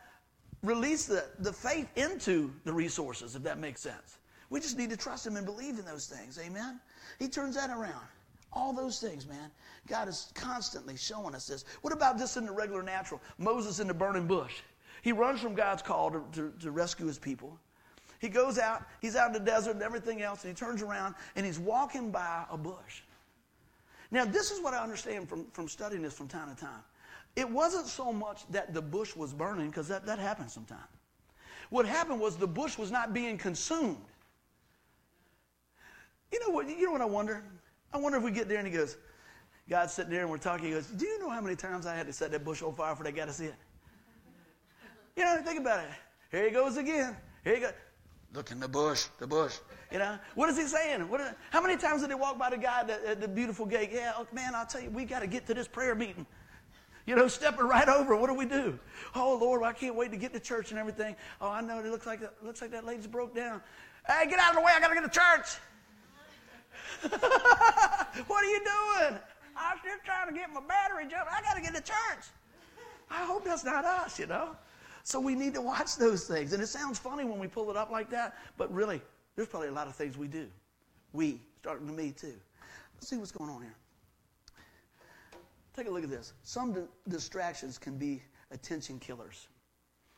[0.64, 4.18] release the, the faith into the resources, if that makes sense.
[4.50, 6.40] We just need to trust Him and believe in those things.
[6.40, 6.80] Amen?
[7.20, 8.06] He turns that around.
[8.52, 9.52] All those things, man.
[9.88, 11.66] God is constantly showing us this.
[11.82, 13.22] What about just in the regular natural?
[13.38, 14.62] Moses in the burning bush.
[15.02, 17.60] He runs from God's call to, to, to rescue his people.
[18.20, 21.16] He goes out, he's out in the desert and everything else, and he turns around
[21.36, 23.02] and he's walking by a bush.
[24.12, 26.84] Now, this is what I understand from, from studying this from time to time.
[27.36, 30.82] It wasn't so much that the bush was burning, because that, that happens sometimes.
[31.70, 33.98] What happened was the bush was not being consumed.
[36.32, 37.44] You know what, you know what I wonder?
[37.94, 38.98] I wonder if we get there and he goes,
[39.70, 40.66] God's sitting there and we're talking.
[40.66, 42.74] He goes, Do you know how many times I had to set that bush on
[42.74, 43.56] fire for that guy to see it?
[45.20, 45.90] You know, think about it.
[46.32, 47.14] Here he goes again.
[47.44, 47.74] Here he goes.
[48.34, 49.58] Look in the bush, the bush.
[49.92, 51.10] You know, what is he saying?
[51.10, 53.66] What is, how many times did he walk by the guy at, at the beautiful
[53.66, 53.90] gate?
[53.92, 56.26] Yeah, oh, man, I'll tell you, we got to get to this prayer meeting.
[57.06, 58.16] You know, stepping right over.
[58.16, 58.80] What do we do?
[59.14, 61.18] Oh Lord, I can't wait to get to church and everything.
[61.42, 63.62] Oh, I know it looks like that, looks like that lady's broke down.
[64.08, 64.72] Hey, get out of the way!
[64.74, 65.58] I got to get to church.
[68.28, 69.20] what are you doing?
[69.58, 71.30] I'm just trying to get my battery jumped.
[71.30, 72.26] I got to get to church.
[73.12, 74.56] I hope that's not us, you know.
[75.04, 76.54] So we need to watch those things.
[76.54, 79.02] And it sounds funny when we pull it up like that, but really,
[79.36, 80.48] there's probably a lot of things we do.
[81.14, 82.36] We, starting with me too.
[82.96, 83.76] Let's see what's going on here.
[85.76, 86.34] Take a look at this.
[86.44, 89.48] Some di- distractions can be attention killers.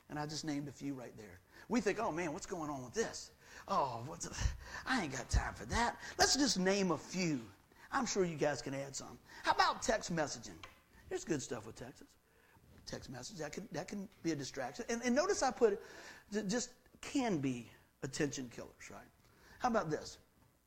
[0.09, 1.39] And I just named a few right there.
[1.69, 3.31] We think, oh man, what's going on with this?
[3.67, 4.27] Oh, what's
[4.87, 5.97] I ain't got time for that.
[6.17, 7.39] Let's just name a few.
[7.91, 9.17] I'm sure you guys can add some.
[9.43, 10.57] How about text messaging?
[11.09, 12.03] There's good stuff with texts.
[12.85, 14.85] Text message that can that can be a distraction.
[14.89, 15.79] And, and notice I put
[16.47, 17.69] just can be
[18.03, 19.01] attention killers, right?
[19.59, 20.17] How about this?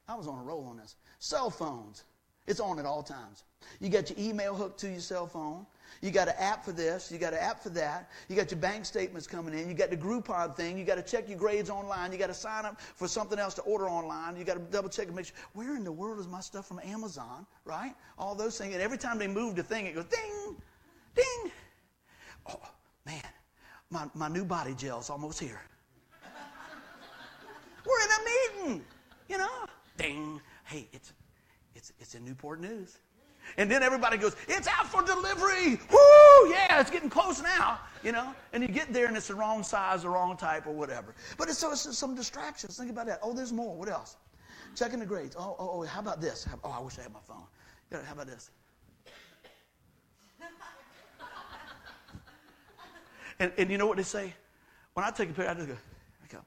[0.09, 0.97] I was on a roll on this.
[1.19, 2.05] Cell phones.
[2.47, 3.45] It's on at all times.
[3.81, 5.65] You got your email hooked to your cell phone.
[6.03, 7.11] You got an app for this.
[7.11, 8.11] You got an app for that.
[8.29, 9.69] You got your bank statements coming in.
[9.69, 10.77] You got the Groupon thing.
[10.77, 12.13] You got to check your grades online.
[12.13, 14.37] You got to sign up for something else to order online.
[14.37, 16.67] You got to double check and make sure where in the world is my stuff
[16.67, 17.95] from Amazon, right?
[18.19, 18.75] All those things.
[18.75, 20.57] And every time they move the thing, it goes ding,
[21.15, 21.53] ding.
[22.49, 22.61] Oh
[23.07, 23.23] man,
[23.91, 25.61] my my new body gel's almost here.
[27.87, 28.85] We're in a meeting,
[29.29, 29.67] you know.
[29.97, 30.41] Ding.
[30.65, 31.13] Hey, it's
[31.75, 32.99] it's it's in Newport News.
[33.57, 35.79] And then everybody goes, it's out for delivery.
[35.91, 36.51] Woo!
[36.51, 38.35] Yeah, it's getting close now, you know.
[38.53, 41.15] And you get there and it's the wrong size, the wrong type, or whatever.
[41.37, 42.79] But it's, so it's just some distractions.
[42.79, 43.21] Think about that.
[43.23, 43.77] Oh, there's more.
[43.77, 44.17] What else?
[44.75, 45.37] Checking the grades.
[45.39, 46.49] Oh, oh, oh how about this?
[46.65, 47.45] Oh, I wish I had my phone.
[47.93, 48.51] How about this?
[53.39, 54.33] And, and you know what they say?
[54.95, 56.39] When I take a picture, I just go, I go,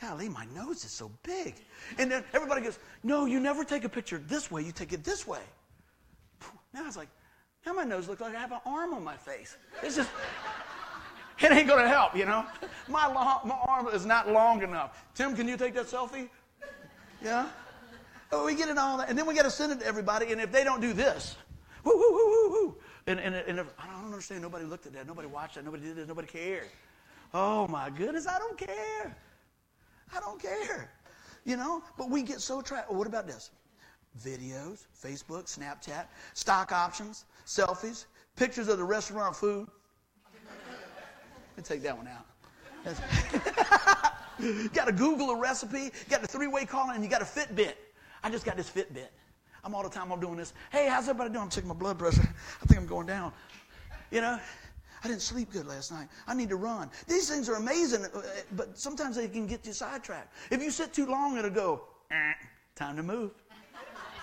[0.00, 1.54] golly, my nose is so big.
[1.98, 4.62] And then everybody goes, no, you never take a picture this way.
[4.62, 5.40] You take it this way.
[6.72, 7.08] Now I was like,
[7.66, 9.56] now my nose looks like I have an arm on my face.
[9.82, 10.10] It's just,
[11.40, 12.44] it ain't going to help, you know.
[12.88, 15.04] My, long, my arm is not long enough.
[15.14, 16.28] Tim, can you take that selfie?
[17.22, 17.48] Yeah?
[18.30, 19.08] Oh, we get it all that.
[19.08, 20.30] And then we got to send it to everybody.
[20.32, 21.36] And if they don't do this,
[21.84, 22.76] whoo, whoo, whoo, whoo, whoo.
[23.08, 24.42] And, and, and I don't understand.
[24.42, 25.06] Nobody looked at that.
[25.06, 25.64] Nobody watched that.
[25.64, 26.06] Nobody did this.
[26.06, 26.68] Nobody cared.
[27.32, 28.26] Oh, my goodness.
[28.26, 29.16] I don't care.
[30.14, 30.90] I don't care.
[31.44, 31.82] You know?
[31.96, 32.92] But we get so trapped.
[32.92, 33.50] what about this?
[34.22, 39.68] videos, Facebook, Snapchat, stock options, selfies, pictures of the restaurant food.
[40.34, 42.26] Let me take that one out.
[44.72, 47.74] got to Google a recipe, got a three-way calling, and you got a Fitbit.
[48.22, 49.08] I just got this Fitbit.
[49.64, 50.52] I'm all the time I'm doing this.
[50.70, 51.44] Hey, how's everybody doing?
[51.44, 52.28] I'm checking my blood pressure.
[52.62, 53.32] I think I'm going down.
[54.10, 54.38] You know,
[55.04, 56.08] I didn't sleep good last night.
[56.26, 56.90] I need to run.
[57.06, 60.32] These things are amazing, uh, but sometimes they can get you sidetracked.
[60.50, 62.32] If you sit too long, it'll go, eh,
[62.74, 63.32] time to move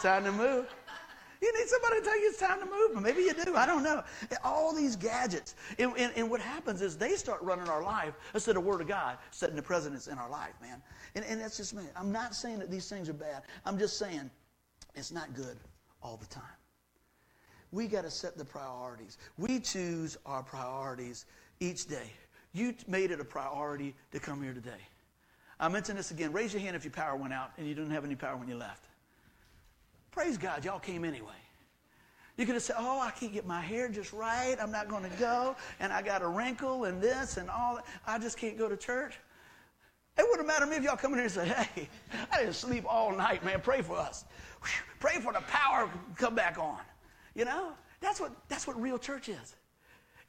[0.06, 0.68] time to move.
[1.42, 3.02] You need somebody to tell you it's time to move.
[3.02, 3.56] Maybe you do.
[3.56, 4.04] I don't know.
[4.44, 5.56] All these gadgets.
[5.78, 8.88] And, and, and, what happens is they start running our life instead of Word of
[8.88, 10.82] God setting the precedence in our life, man.
[11.14, 11.84] And, and that's just me.
[11.96, 13.44] I'm not saying that these things are bad.
[13.66, 14.32] I'm just saying
[14.96, 15.58] it's not good
[16.02, 16.44] all the time.
[17.72, 19.18] We got to set the priorities.
[19.38, 21.26] We choose our priorities
[21.60, 22.12] each day.
[22.54, 24.72] You made it a priority to come here today.
[25.60, 26.32] I mentioned this again.
[26.32, 28.48] Raise your hand if your power went out and you didn't have any power when
[28.48, 28.86] you left.
[30.12, 31.34] Praise God, y'all came anyway.
[32.38, 34.56] You could have said, Oh, I can't get my hair just right.
[34.62, 35.56] I'm not going to go.
[35.80, 37.86] And I got a wrinkle and this and all that.
[38.06, 39.16] I just can't go to church.
[40.18, 41.90] It wouldn't matter to me if y'all come in here and say, Hey,
[42.32, 43.62] I didn't sleep all night, man.
[43.62, 44.26] Pray for us.
[45.00, 46.80] Pray for the power to come back on.
[47.34, 47.74] You know?
[48.02, 49.56] That's what, that's what real church is.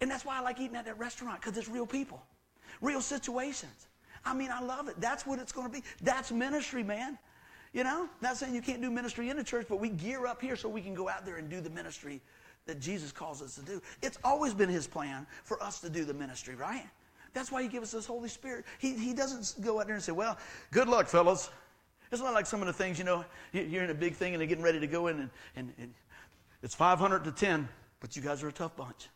[0.01, 2.23] And that's why I like eating at that restaurant, because it's real people,
[2.81, 3.89] real situations.
[4.25, 5.01] I mean, I love it.
[5.01, 5.83] That's what it's going to be.
[6.03, 7.19] That's ministry, man.
[7.73, 10.41] You know, not saying you can't do ministry in the church, but we gear up
[10.41, 12.21] here so we can go out there and do the ministry
[12.67, 13.81] that Jesus calls us to do.
[14.03, 16.87] It's always been his plan for us to do the ministry, right?
[17.37, 18.65] That's why He gives us this Holy Spirit.
[18.79, 20.39] He, he doesn't go out there and say, well,
[20.71, 21.51] good luck, fellas.
[22.13, 24.41] It's not like some of the things, you know, you're in a big thing and
[24.41, 25.95] they're getting ready to go in and, and, and
[26.63, 27.69] it's 500 to 10,
[28.01, 29.09] but you guys are a tough bunch.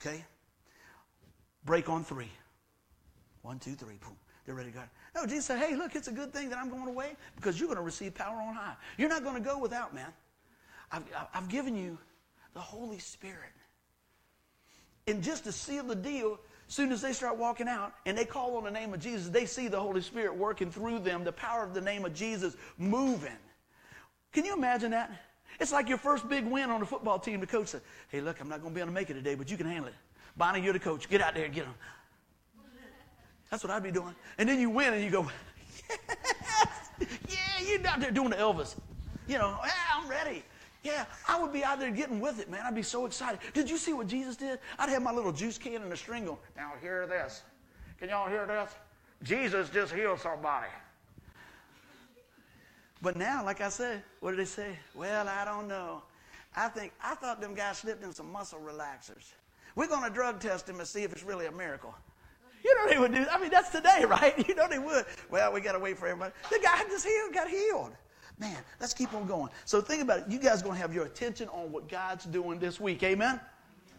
[0.00, 0.24] Okay?
[1.64, 2.30] Break on three.
[3.42, 3.96] One, two, three.
[3.96, 4.16] Boom.
[4.44, 4.82] They're ready to go.
[5.14, 7.68] No, Jesus said, hey, look, it's a good thing that I'm going away because you're
[7.68, 8.74] going to receive power on high.
[8.98, 10.12] You're not going to go without, man.
[10.92, 11.98] I've, I've given you
[12.52, 13.52] the Holy Spirit.
[15.06, 18.56] And just to seal the deal, soon as they start walking out and they call
[18.56, 21.62] on the name of Jesus, they see the Holy Spirit working through them, the power
[21.62, 23.36] of the name of Jesus moving.
[24.32, 25.10] Can you imagine that?
[25.60, 27.40] It's like your first big win on the football team.
[27.40, 29.34] The coach said, Hey, look, I'm not going to be able to make it today,
[29.34, 29.94] but you can handle it.
[30.36, 31.08] Bonnie, you're the coach.
[31.08, 31.74] Get out there and get them.
[33.50, 34.14] That's what I'd be doing.
[34.36, 35.30] And then you win and you go,
[35.90, 37.08] Yes!
[37.28, 38.74] Yeah, you're out there doing the Elvis.
[39.28, 40.42] You know, yeah, I'm ready.
[40.84, 42.60] Yeah, I would be out there getting with it, man.
[42.64, 43.40] I'd be so excited.
[43.54, 44.58] Did you see what Jesus did?
[44.78, 47.42] I'd have my little juice can and a string going, now hear this.
[47.98, 48.70] Can y'all hear this?
[49.22, 50.66] Jesus just healed somebody.
[53.00, 54.78] But now, like I said, what did they say?
[54.94, 56.02] Well, I don't know.
[56.54, 59.32] I think I thought them guys slipped in some muscle relaxers.
[59.76, 61.94] We're going to drug test him and see if it's really a miracle.
[62.62, 63.26] You know they would do.
[63.30, 64.46] I mean, that's today, right?
[64.46, 65.06] You know they would.
[65.30, 66.32] Well, we got to wait for everybody.
[66.50, 67.92] The guy just healed, got healed.
[68.38, 69.50] Man, let's keep on going.
[69.64, 70.24] So think about it.
[70.28, 73.02] You guys going to have your attention on what God's doing this week.
[73.02, 73.40] Amen?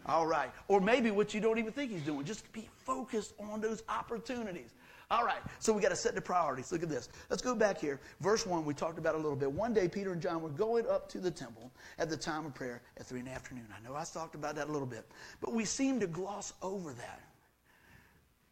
[0.04, 0.50] All right.
[0.68, 2.24] Or maybe what you don't even think He's doing.
[2.24, 4.74] Just be focused on those opportunities.
[5.10, 5.40] All right.
[5.58, 6.70] So we got to set the priorities.
[6.70, 7.08] Look at this.
[7.30, 8.00] Let's go back here.
[8.20, 9.50] Verse 1, we talked about a little bit.
[9.50, 12.54] One day, Peter and John were going up to the temple at the time of
[12.54, 13.66] prayer at 3 in the afternoon.
[13.76, 15.06] I know I talked about that a little bit.
[15.40, 17.20] But we seem to gloss over that.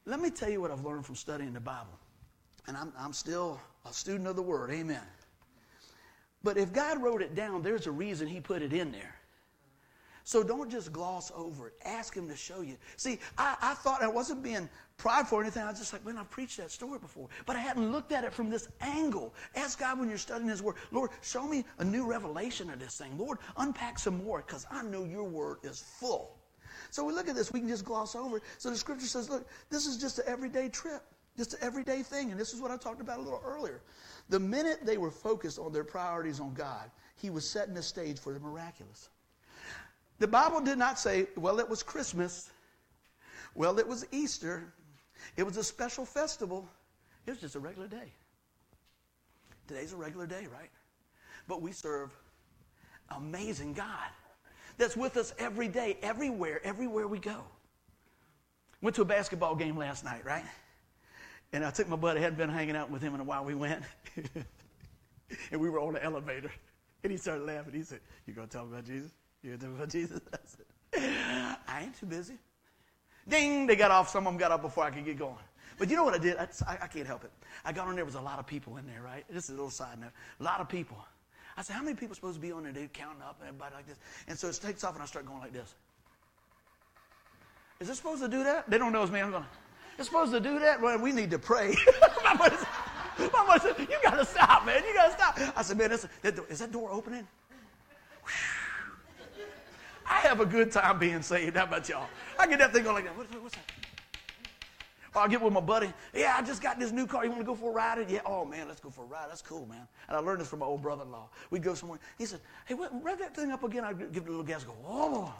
[0.06, 1.98] Let me tell you what I've learned from studying the Bible.
[2.66, 4.70] And I'm, I'm still a student of the Word.
[4.70, 5.02] Amen.
[6.44, 9.16] But if God wrote it down, there's a reason He put it in there.
[10.26, 11.74] So don't just gloss over it.
[11.84, 12.76] Ask Him to show you.
[12.96, 15.62] See, I, I thought I wasn't being prideful or anything.
[15.62, 17.28] I was just like, man, I've preached that story before.
[17.46, 19.34] But I hadn't looked at it from this angle.
[19.54, 22.96] Ask God when you're studying His Word, Lord, show me a new revelation of this
[22.96, 23.18] thing.
[23.18, 26.38] Lord, unpack some more because I know your Word is full.
[26.90, 28.42] So we look at this, we can just gloss over it.
[28.58, 31.02] So the scripture says, look, this is just an everyday trip,
[31.36, 32.30] just an everyday thing.
[32.30, 33.80] And this is what I talked about a little earlier.
[34.28, 38.18] The minute they were focused on their priorities on God, He was setting the stage
[38.18, 39.08] for the miraculous.
[40.18, 42.50] The Bible did not say, well, it was Christmas.
[43.54, 44.72] Well, it was Easter.
[45.36, 46.68] It was a special festival.
[47.26, 48.12] It was just a regular day.
[49.66, 50.70] Today's a regular day, right?
[51.48, 52.10] But we serve
[53.10, 54.10] amazing God
[54.76, 57.44] that's with us every day, everywhere, everywhere we go.
[58.82, 60.44] Went to a basketball game last night, right?
[61.54, 63.44] And I took my buddy, I hadn't been hanging out with him in a while.
[63.44, 63.84] We went,
[65.52, 66.50] and we were on the elevator.
[67.04, 67.72] And he started laughing.
[67.72, 69.12] He said, You going to talk about Jesus?
[69.40, 70.20] You going to talk about Jesus?
[70.32, 72.34] I said, I ain't too busy.
[73.28, 73.68] Ding!
[73.68, 74.08] They got off.
[74.08, 75.36] Some of them got off before I could get going.
[75.78, 76.38] But you know what I did?
[76.38, 77.30] I, I, can't help it.
[77.64, 78.04] I got on there.
[78.04, 79.24] was a lot of people in there, right?
[79.30, 80.10] This is a little side note.
[80.40, 80.96] A lot of people.
[81.56, 82.72] I said, how many people are supposed to be on there?
[82.72, 83.98] They're counting up and everybody like this.
[84.26, 85.72] And so it takes off and I start going like this.
[87.78, 88.68] Is it supposed to do that?
[88.68, 89.20] They don't know it's me.
[89.20, 89.44] I'm going,
[89.98, 90.80] it's supposed to do that?
[90.80, 91.76] Well, we need to pray.
[92.24, 92.34] my
[93.46, 94.82] mother said, you got to stop, man.
[94.86, 95.56] You got to stop.
[95.56, 97.26] I said, man, is that door opening?
[100.06, 101.56] I have a good time being saved.
[101.56, 102.08] How about y'all?
[102.38, 103.16] I get that thing going like that.
[103.16, 103.64] What, what's that?
[105.14, 105.92] Or I'll get with my buddy.
[106.12, 107.24] Yeah, I just got this new car.
[107.24, 108.10] You want to go for a ride?
[108.10, 108.20] Yeah.
[108.26, 109.26] Oh, man, let's go for a ride.
[109.28, 109.86] That's cool, man.
[110.08, 111.28] And I learned this from my old brother-in-law.
[111.50, 112.00] We'd go somewhere.
[112.18, 113.84] He said, hey, rev that thing up again.
[113.84, 114.64] I'd give it a little gas.
[114.64, 115.32] Go, oh.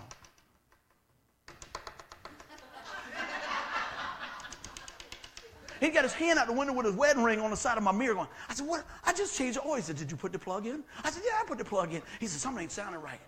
[5.80, 7.84] He got his hand out the window with his wedding ring on the side of
[7.84, 8.84] my mirror going, I said, what?
[9.04, 9.76] I just changed the oil.
[9.76, 10.82] He said, did you put the plug in?
[11.02, 12.02] I said, yeah, I put the plug in.
[12.20, 13.20] He said, something ain't sounding right.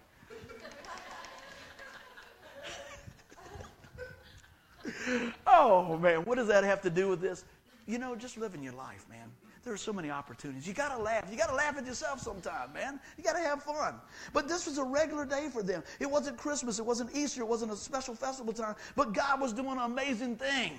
[5.46, 7.44] oh, man, what does that have to do with this?
[7.86, 9.30] You know, just living your life, man.
[9.64, 10.66] There are so many opportunities.
[10.66, 11.24] You got to laugh.
[11.28, 13.00] You got to laugh at yourself sometime, man.
[13.18, 13.96] You got to have fun.
[14.32, 15.82] But this was a regular day for them.
[15.98, 16.78] It wasn't Christmas.
[16.78, 17.40] It wasn't Easter.
[17.40, 18.76] It wasn't a special festival time.
[18.94, 20.78] But God was doing an amazing thing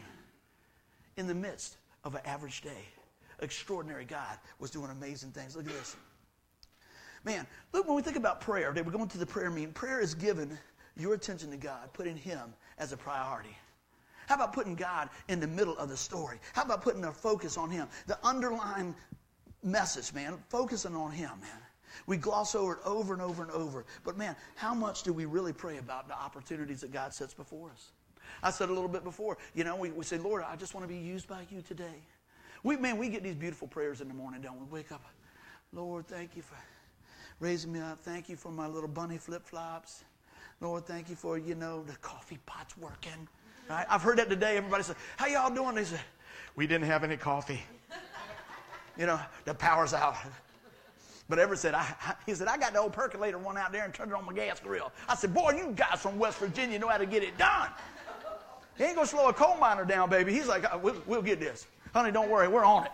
[1.18, 2.86] in the midst of an average day.
[3.40, 5.56] Extraordinary God was doing amazing things.
[5.56, 5.96] Look at this.
[7.24, 9.74] Man, look, when we think about prayer, today we're going to the prayer meeting.
[9.74, 10.58] Prayer is given
[10.96, 13.56] your attention to God, putting Him as a priority.
[14.28, 16.40] How about putting God in the middle of the story?
[16.54, 17.88] How about putting our focus on Him?
[18.08, 18.96] The underlying
[19.64, 21.62] message, man, focusing on Him, man.
[22.06, 23.86] We gloss over it over and over and over.
[24.04, 27.72] But man, how much do we really pray about the opportunities that God sets before
[27.72, 27.92] us?
[28.44, 30.88] I said a little bit before, you know, we, we say, Lord, I just want
[30.88, 32.04] to be used by you today.
[32.64, 34.66] We, man, we get these beautiful prayers in the morning, don't we?
[34.80, 35.04] Wake up,
[35.74, 36.56] Lord, thank you for
[37.40, 38.00] raising me up.
[38.00, 40.04] Thank you for my little bunny flip flops.
[40.60, 43.28] Lord, thank you for, you know, the coffee pot's working.
[43.70, 43.86] Right?
[43.90, 44.58] I've heard that today.
[44.58, 45.76] Everybody said, How y'all doing?
[45.76, 46.00] They said,
[46.56, 47.62] We didn't have any coffee.
[48.98, 50.16] You know, the power's out.
[51.30, 53.94] But Everett said, I, he said, I got the old percolator one out there and
[53.94, 54.92] turned it on my gas grill.
[55.10, 57.70] I said, boy, you guys from West Virginia know how to get it done.
[58.78, 60.32] He ain't going to slow a coal miner down, baby.
[60.34, 61.68] He's like, uh, we'll, we'll get this.
[61.94, 62.92] Honey, don't worry, we're on it.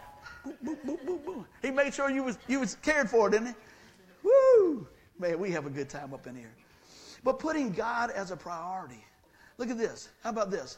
[0.65, 3.53] Boop, boop, boop, he made sure you was, you was cared for, didn't he?
[4.23, 4.87] Woo!
[5.19, 6.53] Man, we have a good time up in here.
[7.23, 9.03] But putting God as a priority.
[9.57, 10.09] Look at this.
[10.23, 10.77] How about this?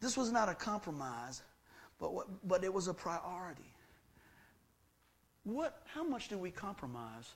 [0.00, 1.42] This was not a compromise,
[1.98, 3.74] but, what, but it was a priority.
[5.44, 7.34] What, how much do we compromise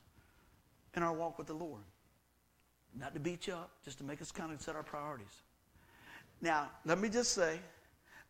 [0.95, 1.83] in our walk with the Lord?
[2.99, 5.43] Not to beat you up, just to make us kind of set our priorities.
[6.41, 7.59] Now, let me just say,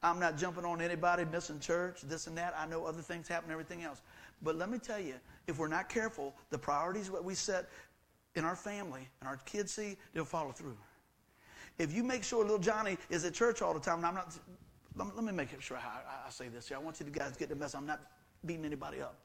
[0.02, 2.55] I'm not jumping on anybody missing church, this and that.
[2.57, 4.02] I know other things happen, everything else.
[4.42, 5.14] But let me tell you,
[5.46, 7.70] if we're not careful, the priorities that we set
[8.34, 10.76] in our family and our kids see, they'll follow through.
[11.78, 14.36] If you make sure little Johnny is at church all the time, and I'm not,
[14.96, 16.76] let me make sure I, I say this here.
[16.76, 17.78] I want you guys to get the message.
[17.78, 18.00] I'm not
[18.44, 19.18] beating anybody up.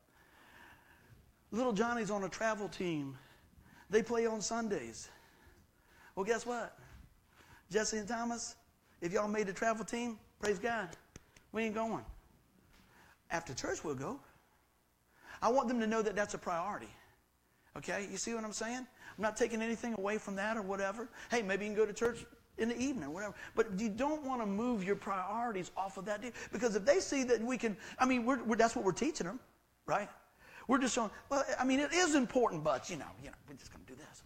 [1.52, 3.18] Little Johnny's on a travel team.
[3.90, 5.10] They play on Sundays.
[6.16, 6.78] Well, guess what?
[7.72, 8.56] Jesse and Thomas,
[9.02, 10.90] if y'all made the travel team, praise God.
[11.52, 12.04] We ain't going.
[13.32, 14.20] After church, we'll go.
[15.42, 16.90] I want them to know that that's a priority.
[17.78, 18.08] Okay?
[18.12, 18.86] You see what I'm saying?
[19.18, 21.10] I'm not taking anything away from that or whatever.
[21.32, 22.26] Hey, maybe you can go to church
[22.58, 23.34] in the evening or whatever.
[23.56, 26.32] But you don't want to move your priorities off of that deal.
[26.52, 29.28] Because if they see that we can, I mean, we're, we're, that's what we're teaching
[29.28, 29.40] them,
[29.86, 30.10] right?
[30.68, 33.56] We're just showing, well, I mean, it is important, but, you know, you know we're
[33.56, 34.24] just going to do this.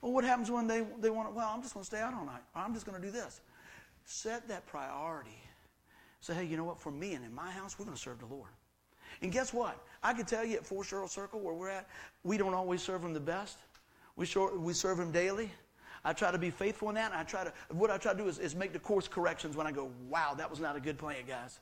[0.00, 2.14] Well, what happens when they, they want to, well, I'm just going to stay out
[2.14, 2.42] all night.
[2.54, 3.40] Or I'm just going to do this.
[4.06, 5.38] Set that priority.
[6.20, 6.80] Say, hey, you know what?
[6.80, 8.48] For me and in my house, we're going to serve the Lord.
[9.20, 9.78] And guess what?
[10.02, 11.88] I can tell you at Four Cheryl Circle, where we're at,
[12.22, 13.58] we don't always serve Him the best.
[14.14, 15.50] We, short, we serve Him daily.
[16.04, 17.12] I try to be faithful in that.
[17.12, 19.66] I try to, what I try to do is, is make the course corrections when
[19.66, 21.58] I go, wow, that was not a good plan, guys.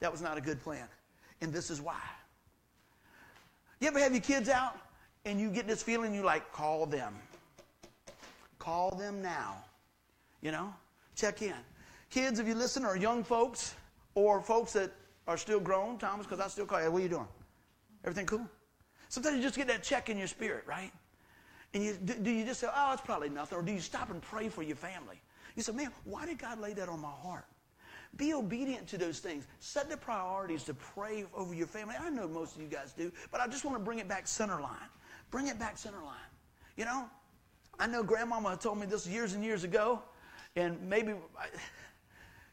[0.00, 0.88] That was not a good plan.
[1.42, 2.00] And this is why.
[3.80, 4.78] You ever have your kids out
[5.26, 7.14] and you get this feeling you like, call them.
[8.58, 9.56] Call them now.
[10.40, 10.72] You know?
[11.16, 11.54] Check in.
[12.10, 13.74] Kids, if you listen, or young folks,
[14.14, 14.92] or folks that
[15.26, 17.28] are still grown, Thomas, because I still call you, what are you doing?
[18.04, 18.46] Everything cool?
[19.08, 20.92] Sometimes you just get that check in your spirit, right?
[21.74, 23.58] And you, do, do you just say, oh, it's probably nothing?
[23.58, 25.20] Or do you stop and pray for your family?
[25.56, 27.46] You say, man, why did God lay that on my heart?
[28.16, 29.46] Be obedient to those things.
[29.58, 31.96] Set the priorities to pray over your family.
[31.98, 34.26] I know most of you guys do, but I just want to bring it back
[34.26, 34.76] center line.
[35.30, 36.14] Bring it back center line.
[36.76, 37.10] You know,
[37.78, 40.02] I know Grandmama told me this years and years ago,
[40.56, 41.12] and maybe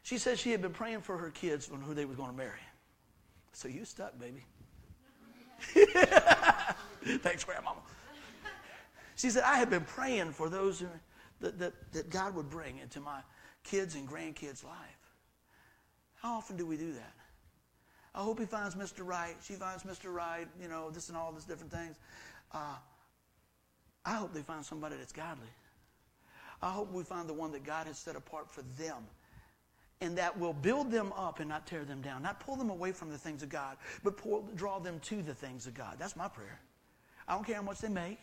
[0.02, 2.36] she said she had been praying for her kids on who they were going to
[2.36, 2.60] marry.
[3.52, 4.44] So you stuck, baby.
[7.22, 7.80] Thanks, Grandmama.
[9.16, 10.88] She said, I had been praying for those who,
[11.40, 13.20] that, that, that God would bring into my
[13.62, 14.76] kids' and grandkids' life.
[16.16, 17.14] How often do we do that?
[18.14, 19.06] I hope he finds Mr.
[19.06, 19.36] Right.
[19.42, 20.12] She finds Mr.
[20.12, 21.96] Right, you know, this and all these different things.
[22.52, 22.76] Uh,
[24.04, 25.48] I hope they find somebody that's godly.
[26.64, 29.04] I hope we find the one that God has set apart for them
[30.00, 32.90] and that will build them up and not tear them down, not pull them away
[32.90, 35.96] from the things of God, but pull, draw them to the things of God.
[35.98, 36.60] That's my prayer.
[37.28, 38.18] I don't care how much they make.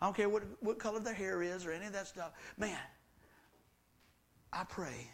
[0.00, 2.32] I don't care what, what color their hair is or any of that stuff.
[2.56, 2.78] Man,
[4.52, 5.10] I pray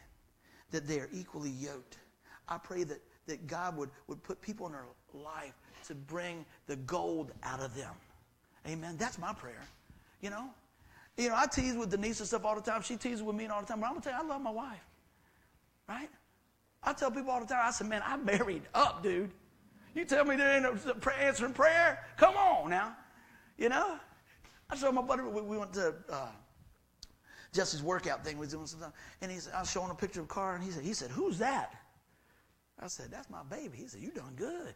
[0.70, 1.96] that they are equally yoked
[2.48, 5.54] I pray that, that God would, would put people in our life
[5.86, 7.94] to bring the gold out of them.
[8.66, 8.96] Amen.
[8.98, 9.62] That's my prayer.
[10.20, 10.50] You know?
[11.16, 12.82] You know, I tease with Denise and stuff all the time.
[12.82, 13.80] She teases with me all the time.
[13.80, 14.84] But I'm going to tell you, I love my wife.
[15.88, 16.10] Right?
[16.82, 19.30] I tell people all the time, I said, man, I'm married up, dude.
[19.94, 22.04] You tell me there ain't no answering prayer?
[22.16, 22.96] Come on now.
[23.56, 23.96] You know?
[24.68, 26.28] I saw my buddy, we, we went to uh,
[27.52, 28.36] Jesse's workout thing.
[28.36, 28.92] We was doing something.
[29.20, 30.94] And he said, I was showing a picture of a car, and he said, he
[30.94, 31.74] said, who's that?
[32.80, 33.78] I said, That's my baby.
[33.78, 34.74] He said, You done good.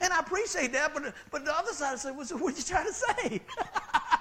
[0.00, 2.86] And I appreciate that, but, but the other side I said, What are you trying
[2.86, 3.40] to say?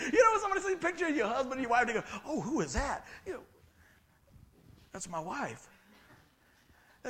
[0.00, 2.04] you know, when somebody sees a picture of your husband and your wife, they go,
[2.26, 3.06] Oh, who is that?
[3.26, 3.40] You know,
[4.92, 5.68] that's my wife.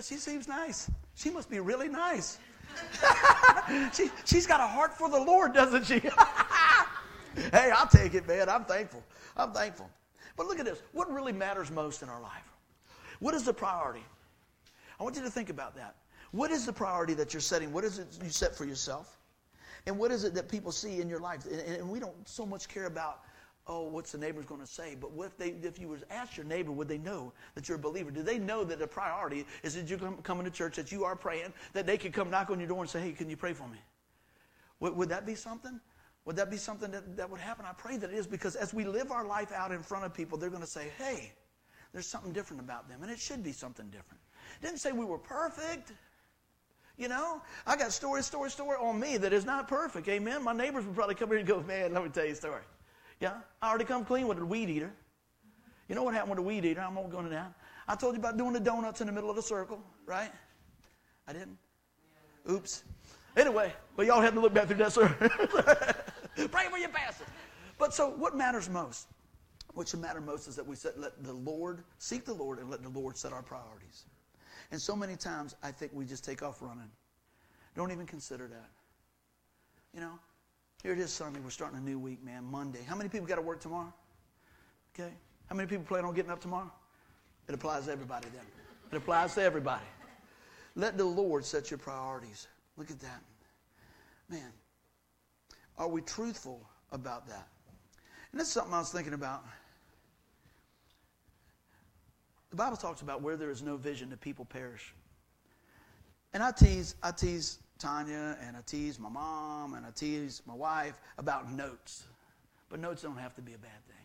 [0.03, 0.91] She seems nice.
[1.15, 2.39] She must be really nice.
[3.95, 6.01] she, she's got a heart for the Lord, doesn't she?
[7.53, 8.49] hey, I'll take it, man.
[8.49, 9.03] I'm thankful.
[9.37, 9.89] I'm thankful.
[10.37, 10.83] But look at this.
[10.93, 12.53] What really matters most in our life?
[13.21, 14.05] What is the priority?
[15.01, 15.95] I want you to think about that.
[16.33, 17.73] What is the priority that you're setting?
[17.73, 19.16] What is it you set for yourself?
[19.87, 21.47] And what is it that people see in your life?
[21.47, 23.21] And, and we don't so much care about,
[23.67, 24.97] oh, what's the neighbor's going to say?
[25.01, 27.69] But what if, they, if you were to ask your neighbor, would they know that
[27.69, 28.11] you're a believer?
[28.11, 31.17] Do they know that the priority is that you're coming to church, that you are
[31.17, 33.53] praying, that they could come knock on your door and say, hey, can you pray
[33.53, 33.79] for me?
[34.81, 35.81] Would, would that be something?
[36.25, 37.65] Would that be something that, that would happen?
[37.65, 40.13] I pray that it is because as we live our life out in front of
[40.13, 41.33] people, they're going to say, hey,
[41.97, 44.21] There's something different about them, and it should be something different.
[44.61, 45.93] It didn't say we were perfect.
[46.99, 50.09] You know, I got story, story, story on me that is not perfect.
[50.09, 50.43] Amen.
[50.43, 52.63] My neighbors would probably come here and go, man, let me tell you a story.
[53.21, 54.93] Yeah, I already come clean with a weed eater.
[55.89, 56.81] You know what happened with a weed eater?
[56.81, 57.53] I'm not going to that.
[57.87, 60.31] I told you about doing the donuts in the middle of the circle, right?
[61.29, 61.59] I didn't.
[62.51, 62.83] Oops.
[63.37, 65.09] Anyway, well, y'all had to look back through that, sir.
[66.51, 67.25] Pray for your pastor.
[67.79, 69.09] But so, what matters most?
[69.75, 72.71] What should matter most is that we set, let the Lord seek the Lord and
[72.71, 74.07] let the Lord set our priorities.
[74.71, 76.91] And so many times, I think we just take off running.
[77.75, 78.71] Don't even consider that.
[79.95, 80.19] You know,
[80.83, 81.41] here it is Sunday.
[81.41, 82.45] We're starting a new week, man.
[82.45, 82.81] Monday.
[82.87, 83.93] How many people got to work tomorrow?
[84.95, 85.13] Okay.
[85.49, 86.73] How many people plan on getting up tomorrow?
[87.49, 88.45] It applies to everybody then.
[88.93, 89.85] It applies to everybody.
[90.75, 92.49] Let the Lord set your priorities.
[92.77, 93.23] Look at that.
[94.29, 94.53] Man,
[95.79, 96.61] are we truthful
[96.93, 97.49] about that?
[98.33, 99.45] And that's something I was thinking about.
[102.51, 104.95] The Bible talks about where there is no vision, the people perish.
[106.33, 110.55] And I tease, I tease Tanya and I tease my mom and I tease my
[110.55, 112.05] wife about notes.
[112.69, 113.97] But notes don't have to be a bad thing.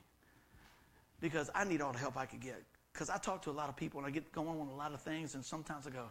[1.19, 2.61] Because I need all the help I could get.
[2.93, 4.93] Because I talk to a lot of people and I get going on a lot
[4.93, 6.07] of things, and sometimes I go,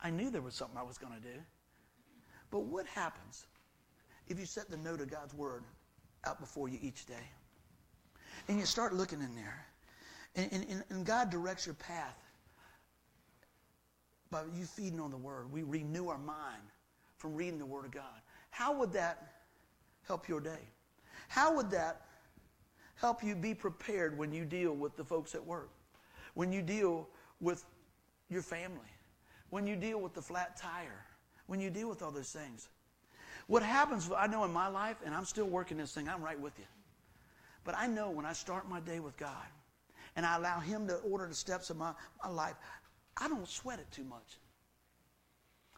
[0.00, 1.38] I knew there was something I was going to do.
[2.50, 3.46] But what happens
[4.28, 5.64] if you set the note of God's Word
[6.24, 7.28] out before you each day?
[8.48, 9.66] And you start looking in there,
[10.34, 12.16] and, and, and God directs your path
[14.30, 15.52] by you feeding on the Word.
[15.52, 16.62] We renew our mind
[17.18, 18.20] from reading the Word of God.
[18.50, 19.34] How would that
[20.06, 20.68] help your day?
[21.28, 22.02] How would that
[22.94, 25.70] help you be prepared when you deal with the folks at work?
[26.34, 27.08] when you deal
[27.40, 27.64] with
[28.30, 28.78] your family,
[29.50, 31.04] when you deal with the flat tire,
[31.46, 32.68] when you deal with all those things.
[33.46, 36.38] What happens, I know in my life, and I'm still working this thing, I'm right
[36.38, 36.64] with you.
[37.64, 39.46] But I know when I start my day with God
[40.16, 41.92] and I allow Him to order the steps of my,
[42.22, 42.54] my life,
[43.16, 44.38] I don't sweat it too much.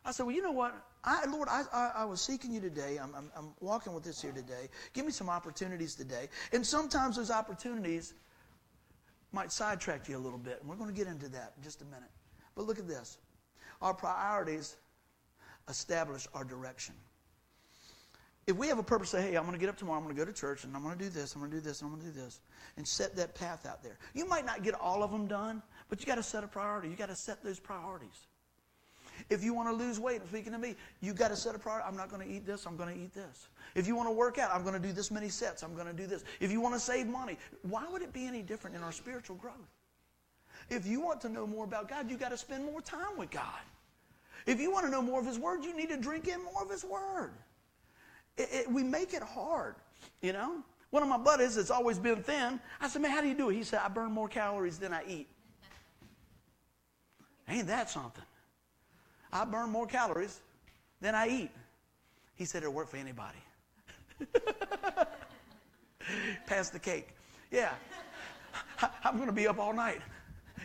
[0.05, 0.74] I said, well, you know what?
[1.03, 2.99] I, Lord, I, I, I was seeking you today.
[3.03, 4.68] I'm, I'm, I'm walking with this here today.
[4.93, 6.28] Give me some opportunities today.
[6.53, 8.14] And sometimes those opportunities
[9.32, 10.59] might sidetrack you a little bit.
[10.61, 12.11] And we're going to get into that in just a minute.
[12.55, 13.18] But look at this
[13.82, 14.76] our priorities
[15.68, 16.95] establish our direction.
[18.47, 20.14] If we have a purpose, say, hey, I'm going to get up tomorrow, I'm going
[20.14, 21.80] to go to church, and I'm going to do this, I'm going to do this,
[21.80, 22.40] and I'm going to do this,
[22.76, 23.99] and set that path out there.
[24.12, 26.88] You might not get all of them done, but you got to set a priority.
[26.88, 28.26] You got to set those priorities.
[29.30, 31.88] If you want to lose weight, speaking to me, you got to set a priority.
[31.88, 33.49] I'm not going to eat this, I'm going to eat this.
[33.74, 35.86] If you want to work out, I'm going to do this many sets, I'm going
[35.86, 36.24] to do this.
[36.40, 39.36] If you want to save money, why would it be any different in our spiritual
[39.36, 39.55] growth?
[40.68, 43.30] If you want to know more about God, you got to spend more time with
[43.30, 43.45] God.
[44.47, 46.62] If you want to know more of His Word, you need to drink in more
[46.62, 47.32] of His Word.
[48.37, 49.76] It, it, we make it hard,
[50.20, 50.62] you know?
[50.91, 53.51] One of my buddies that's always been thin, I said, man, how do you do
[53.51, 53.55] it?
[53.55, 55.28] He said, I burn more calories than I eat.
[57.49, 58.24] Ain't that something?
[59.32, 60.41] I burn more calories
[61.01, 61.51] than I eat.
[62.37, 63.39] He said it'll work for anybody.
[66.47, 67.09] Pass the cake.
[67.51, 67.72] Yeah.
[69.05, 70.01] I'm going to be up all night.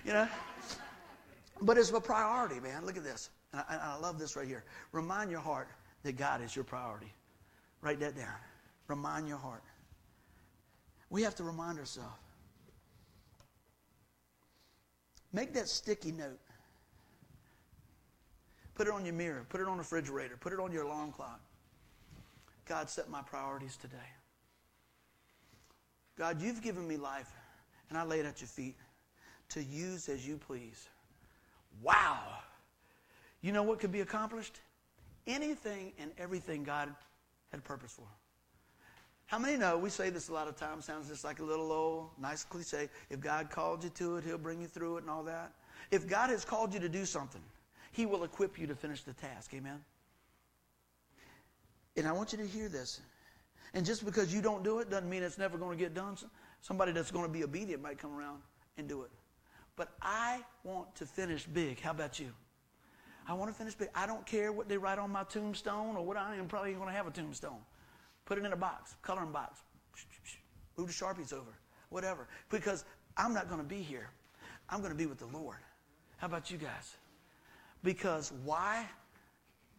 [0.05, 0.27] You know?
[1.61, 2.85] But it's a priority, man.
[2.85, 3.29] Look at this.
[3.51, 4.63] And I, and I love this right here.
[4.91, 5.67] Remind your heart
[6.03, 7.11] that God is your priority.
[7.81, 8.35] Write that down.
[8.87, 9.63] Remind your heart.
[11.09, 12.09] We have to remind ourselves.
[15.31, 16.39] Make that sticky note.
[18.75, 19.45] Put it on your mirror.
[19.49, 20.37] Put it on the refrigerator.
[20.37, 21.39] Put it on your alarm clock.
[22.65, 23.97] God, set my priorities today.
[26.17, 27.31] God, you've given me life,
[27.89, 28.75] and I lay it at your feet
[29.49, 30.87] to use as you please.
[31.81, 32.19] Wow.
[33.41, 34.59] You know what could be accomplished?
[35.27, 36.93] Anything and everything God
[37.51, 38.07] had a purpose for.
[39.25, 39.77] How many know?
[39.77, 42.89] We say this a lot of times, sounds just like a little old nice cliche.
[43.09, 45.53] If God called you to it, He'll bring you through it and all that.
[45.91, 47.41] If God has called you to do something,
[47.91, 49.53] he will equip you to finish the task.
[49.53, 49.79] Amen?
[51.97, 53.01] And I want you to hear this.
[53.73, 56.17] And just because you don't do it doesn't mean it's never going to get done.
[56.61, 58.41] Somebody that's going to be obedient might come around
[58.77, 59.11] and do it.
[59.75, 61.79] But I want to finish big.
[61.79, 62.31] How about you?
[63.29, 63.89] I want to finish big.
[63.93, 66.87] I don't care what they write on my tombstone or what I am probably going
[66.87, 67.59] to have a tombstone.
[68.25, 69.59] Put it in a box, coloring box.
[70.77, 71.51] Move the Sharpies over,
[71.89, 72.27] whatever.
[72.49, 72.85] Because
[73.17, 74.09] I'm not going to be here.
[74.67, 75.57] I'm going to be with the Lord.
[76.17, 76.95] How about you guys?
[77.83, 78.87] Because why?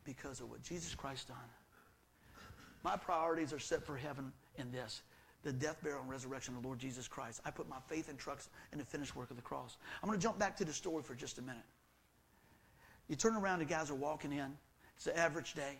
[0.04, 1.36] Because of what Jesus Christ done.
[2.84, 5.02] My priorities are set for heaven in this
[5.42, 7.40] the death, burial, and resurrection of the Lord Jesus Christ.
[7.46, 9.78] I put my faith and trust in the finished work of the cross.
[10.02, 11.64] I'm going to jump back to the story for just a minute.
[13.10, 14.56] You turn around, the guys are walking in.
[14.96, 15.78] It's an average day.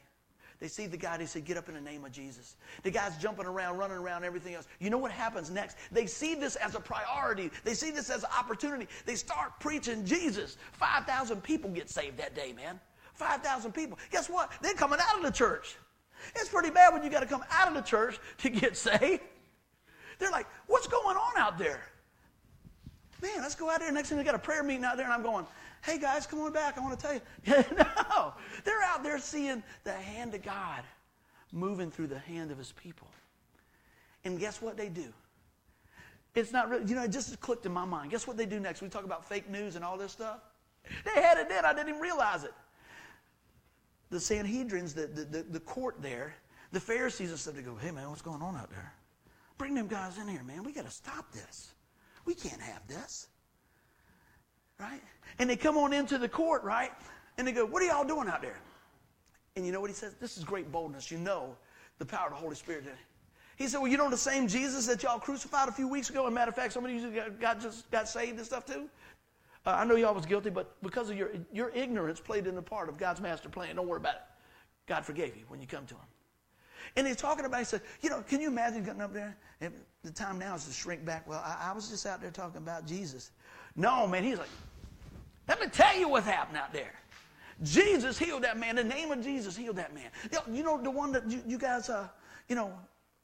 [0.59, 2.57] They see the guy, they say, Get up in the name of Jesus.
[2.83, 4.66] The guy's jumping around, running around, everything else.
[4.81, 5.76] You know what happens next?
[5.93, 8.89] They see this as a priority, they see this as an opportunity.
[9.07, 10.57] They start preaching Jesus.
[10.72, 12.81] 5,000 people get saved that day, man.
[13.14, 13.97] 5,000 people.
[14.11, 14.51] Guess what?
[14.61, 15.76] They're coming out of the church.
[16.35, 19.22] It's pretty bad when you got to come out of the church to get saved.
[20.18, 21.81] They're like, What's going on out there?
[23.22, 23.93] Man, let's go out there.
[23.93, 25.47] Next thing they got a prayer meeting out there, and I'm going,
[25.83, 26.78] hey guys, come on back.
[26.78, 27.20] I want to tell you.
[27.76, 30.83] no, they're out there seeing the hand of God
[31.53, 33.09] moving through the hand of his people.
[34.24, 35.12] And guess what they do?
[36.35, 38.11] It's not really, you know, it just clicked in my mind.
[38.11, 38.83] Guess what they do next?
[38.83, 40.41] We talk about fake news and all this stuff.
[41.05, 41.64] They had it then.
[41.64, 42.55] I didn't even realize it.
[44.11, 46.35] The Sanhedrins, the, the, the, the court there,
[46.72, 48.93] the Pharisees and stuff, they go, hey man, what's going on out there?
[49.59, 50.62] Bring them guys in here, man.
[50.62, 51.74] We got to stop this.
[52.24, 53.28] We can't have this.
[54.81, 55.03] Right?
[55.39, 56.91] And they come on into the court, right?
[57.37, 58.59] And they go, What are y'all doing out there?
[59.57, 60.14] And you know what he says?
[60.20, 61.11] This is great boldness.
[61.11, 61.57] You know
[61.99, 62.85] the power of the Holy Spirit.
[62.85, 62.99] in it.
[63.57, 66.26] He said, Well, you know the same Jesus that y'all crucified a few weeks ago?
[66.26, 68.89] And matter of fact, somebody of you got, just got saved and stuff too?
[69.66, 72.62] Uh, I know y'all was guilty, but because of your, your ignorance played in the
[72.62, 73.76] part of God's master plan.
[73.76, 74.22] Don't worry about it.
[74.87, 76.01] God forgave you when you come to Him.
[76.97, 79.37] And he's talking about, he said, you know, can you imagine getting up there?
[79.61, 79.72] And
[80.03, 81.28] the time now is to shrink back.
[81.28, 83.31] Well, I, I was just out there talking about Jesus.
[83.76, 84.49] No, man, he's like,
[85.49, 86.95] let me tell you what happened out there.
[87.62, 88.76] Jesus healed that man.
[88.76, 90.11] The name of Jesus healed that man.
[90.51, 92.09] You know, the one that you, you guys, uh,
[92.49, 92.72] you know,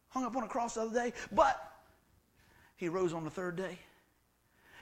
[0.08, 1.12] hung up on a cross the other day?
[1.32, 1.72] But
[2.76, 3.78] he rose on the third day.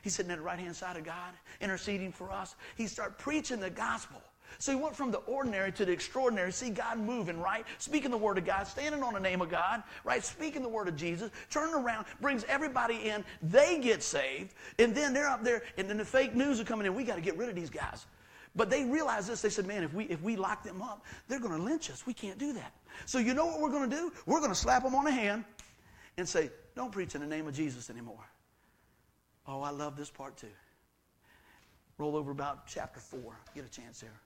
[0.02, 2.56] He's sitting at the right hand side of God, interceding for us.
[2.76, 4.20] He started preaching the gospel.
[4.58, 6.52] So he went from the ordinary to the extraordinary.
[6.52, 7.64] See God moving, right?
[7.78, 10.24] Speaking the word of God, standing on the name of God, right?
[10.24, 13.24] Speaking the word of Jesus, turning around, brings everybody in.
[13.42, 14.54] They get saved.
[14.78, 16.94] And then they're up there, and then the fake news are coming in.
[16.94, 18.06] We got to get rid of these guys.
[18.56, 19.42] But they realized this.
[19.42, 22.06] They said, man, if we, if we lock them up, they're going to lynch us.
[22.06, 22.72] We can't do that.
[23.06, 24.12] So you know what we're going to do?
[24.26, 25.44] We're going to slap them on the hand
[26.16, 28.24] and say, don't preach in the name of Jesus anymore.
[29.46, 30.46] Oh, I love this part too.
[31.98, 33.20] Roll over about chapter 4.
[33.54, 34.20] Get a chance there.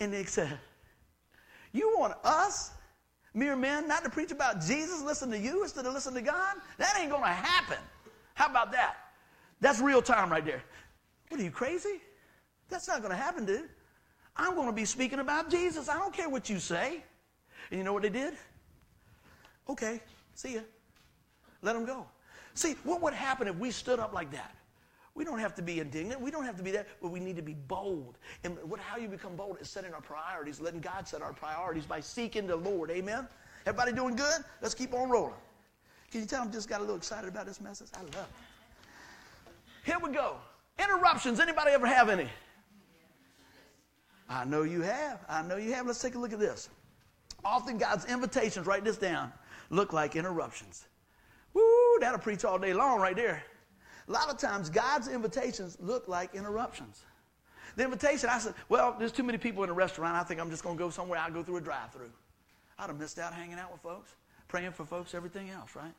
[0.00, 0.58] And they said,
[1.72, 2.72] You want us,
[3.32, 6.56] mere men, not to preach about Jesus, listen to you instead of listen to God?
[6.78, 7.78] That ain't going to happen.
[8.34, 8.96] How about that?
[9.60, 10.62] That's real time right there.
[11.28, 12.00] What are you crazy?
[12.68, 13.68] That's not going to happen, dude.
[14.36, 15.88] I'm going to be speaking about Jesus.
[15.88, 17.02] I don't care what you say.
[17.70, 18.34] And you know what they did?
[19.68, 20.00] Okay,
[20.34, 20.60] see ya.
[21.62, 22.06] Let them go.
[22.54, 24.54] See, what would happen if we stood up like that?
[25.14, 26.20] We don't have to be indignant.
[26.20, 28.18] We don't have to be that, but we need to be bold.
[28.42, 31.86] And what, how you become bold is setting our priorities, letting God set our priorities
[31.86, 32.90] by seeking the Lord.
[32.90, 33.28] Amen?
[33.64, 34.42] Everybody doing good?
[34.60, 35.34] Let's keep on rolling.
[36.10, 37.88] Can you tell I'm just got a little excited about this message?
[37.94, 38.26] I love it.
[39.84, 40.36] Here we go.
[40.78, 41.38] Interruptions.
[41.38, 42.28] Anybody ever have any?
[44.28, 45.20] I know you have.
[45.28, 45.86] I know you have.
[45.86, 46.68] Let's take a look at this.
[47.44, 49.32] Often God's invitations, write this down,
[49.70, 50.86] look like interruptions.
[51.52, 53.44] Woo, that'll preach all day long right there.
[54.08, 57.04] A lot of times, God's invitations look like interruptions.
[57.76, 60.14] The invitation, I said, well, there's too many people in a restaurant.
[60.14, 61.18] I think I'm just going to go somewhere.
[61.18, 62.10] I'll go through a drive through.
[62.78, 64.14] I'd have missed out hanging out with folks,
[64.48, 65.92] praying for folks, everything else, right?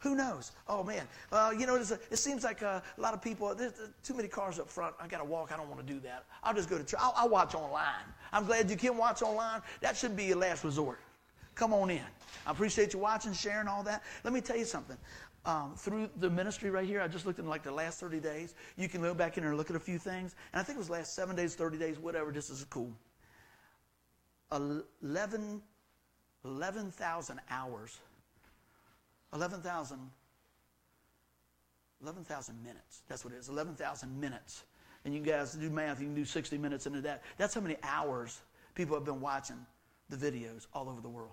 [0.00, 0.52] Who knows?
[0.66, 1.06] Oh, man.
[1.30, 4.14] Uh, you know, a, it seems like uh, a lot of people, there's, there's too
[4.14, 4.94] many cars up front.
[5.00, 5.52] I got to walk.
[5.52, 6.24] I don't want to do that.
[6.42, 7.00] I'll just go to church.
[7.00, 8.04] I'll, I'll watch online.
[8.32, 9.60] I'm glad you can watch online.
[9.82, 11.00] That should be your last resort.
[11.54, 12.00] Come on in.
[12.46, 14.02] I appreciate you watching, sharing all that.
[14.24, 14.96] Let me tell you something
[15.44, 17.00] um, through the ministry right here.
[17.00, 18.54] I just looked in like the last 30 days.
[18.76, 20.34] You can go back in there and look at a few things.
[20.52, 22.30] And I think it was last seven days, 30 days, whatever.
[22.32, 22.92] This is cool.
[24.52, 25.62] 11,000
[26.44, 26.92] 11,
[27.50, 27.98] hours.
[29.32, 30.10] 11,000
[32.02, 33.02] 11,000 minutes.
[33.08, 33.48] That's what it is.
[33.48, 34.64] 11,000 minutes.
[35.04, 37.22] And you guys do math, you can do 60 minutes into that.
[37.36, 38.40] That's how many hours
[38.74, 39.56] people have been watching
[40.08, 41.30] the videos all over the world.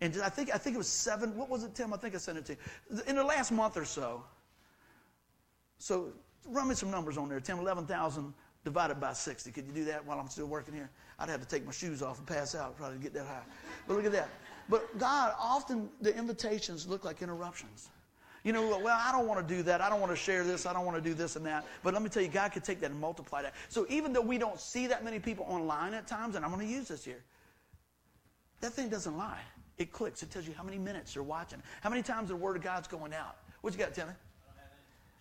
[0.00, 1.36] And I think, I think it was seven.
[1.36, 1.92] What was it, Tim?
[1.92, 3.02] I think I sent it to you.
[3.06, 4.24] In the last month or so.
[5.78, 6.12] So
[6.46, 7.58] run me some numbers on there, Tim.
[7.58, 8.32] 11,000
[8.64, 9.50] divided by 60.
[9.52, 10.90] Could you do that while I'm still working here?
[11.18, 13.42] I'd have to take my shoes off and pass out probably to get that high.
[13.86, 14.28] But look at that.
[14.68, 17.88] But God, often the invitations look like interruptions.
[18.42, 19.82] You know, well, I don't want to do that.
[19.82, 20.64] I don't want to share this.
[20.64, 21.66] I don't want to do this and that.
[21.82, 23.54] But let me tell you, God could take that and multiply that.
[23.68, 26.66] So even though we don't see that many people online at times, and I'm going
[26.66, 27.22] to use this here,
[28.60, 29.40] that thing doesn't lie.
[29.80, 30.22] It clicks.
[30.22, 32.86] It tells you how many minutes you're watching, how many times the Word of God's
[32.86, 33.38] going out.
[33.62, 34.12] What you got, Timmy?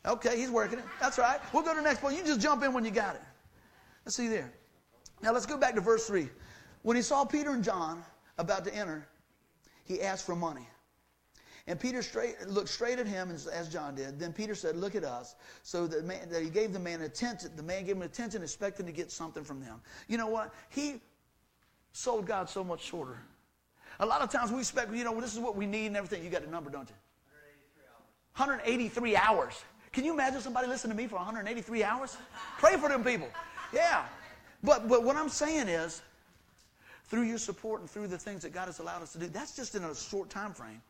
[0.06, 0.86] Okay, he's working it.
[1.02, 1.40] That's right.
[1.54, 2.18] We'll go to the next point.
[2.18, 3.22] You just jump in when you got it.
[4.06, 4.52] Let's see there.
[5.22, 6.30] Now let's go back to verse 3.
[6.82, 8.04] When he saw Peter and John
[8.38, 9.08] about to enter,
[9.86, 10.68] he asked for money.
[11.68, 14.20] And Peter straight, looked straight at him as John did.
[14.20, 15.36] Then Peter said, Look at us.
[15.64, 17.52] So that, man, that he gave the man attention.
[17.56, 19.80] The man gave him attention, expecting to get something from them.
[20.08, 20.54] You know what?
[20.70, 21.02] He
[21.94, 23.20] sold God so much shorter.
[24.00, 25.98] A lot of times we expect, you know, well, this is what we need and
[25.98, 26.24] everything.
[26.24, 26.96] You got a number, don't you?
[28.36, 29.16] 183 hours.
[29.16, 29.64] 183 hours.
[29.92, 32.18] Can you imagine somebody listening to me for 183 hours?
[32.60, 33.28] Pray for them people.
[33.74, 34.06] Yeah.
[34.64, 36.02] But, but what I'm saying is,
[37.06, 39.56] through your support and through the things that God has allowed us to do, that's
[39.56, 40.82] just in a short time frame.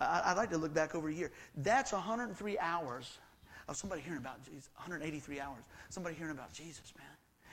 [0.00, 1.30] I, would like to look back over a year.
[1.56, 3.18] That's 103 hours
[3.68, 4.68] of somebody hearing about Jesus.
[4.76, 5.64] 183 hours.
[5.88, 7.06] Somebody hearing about Jesus, man.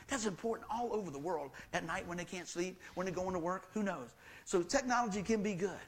[0.10, 3.34] That's important all over the world at night when they can't sleep, when they're going
[3.34, 3.68] to work.
[3.74, 4.16] Who knows?
[4.46, 5.80] So technology can be good.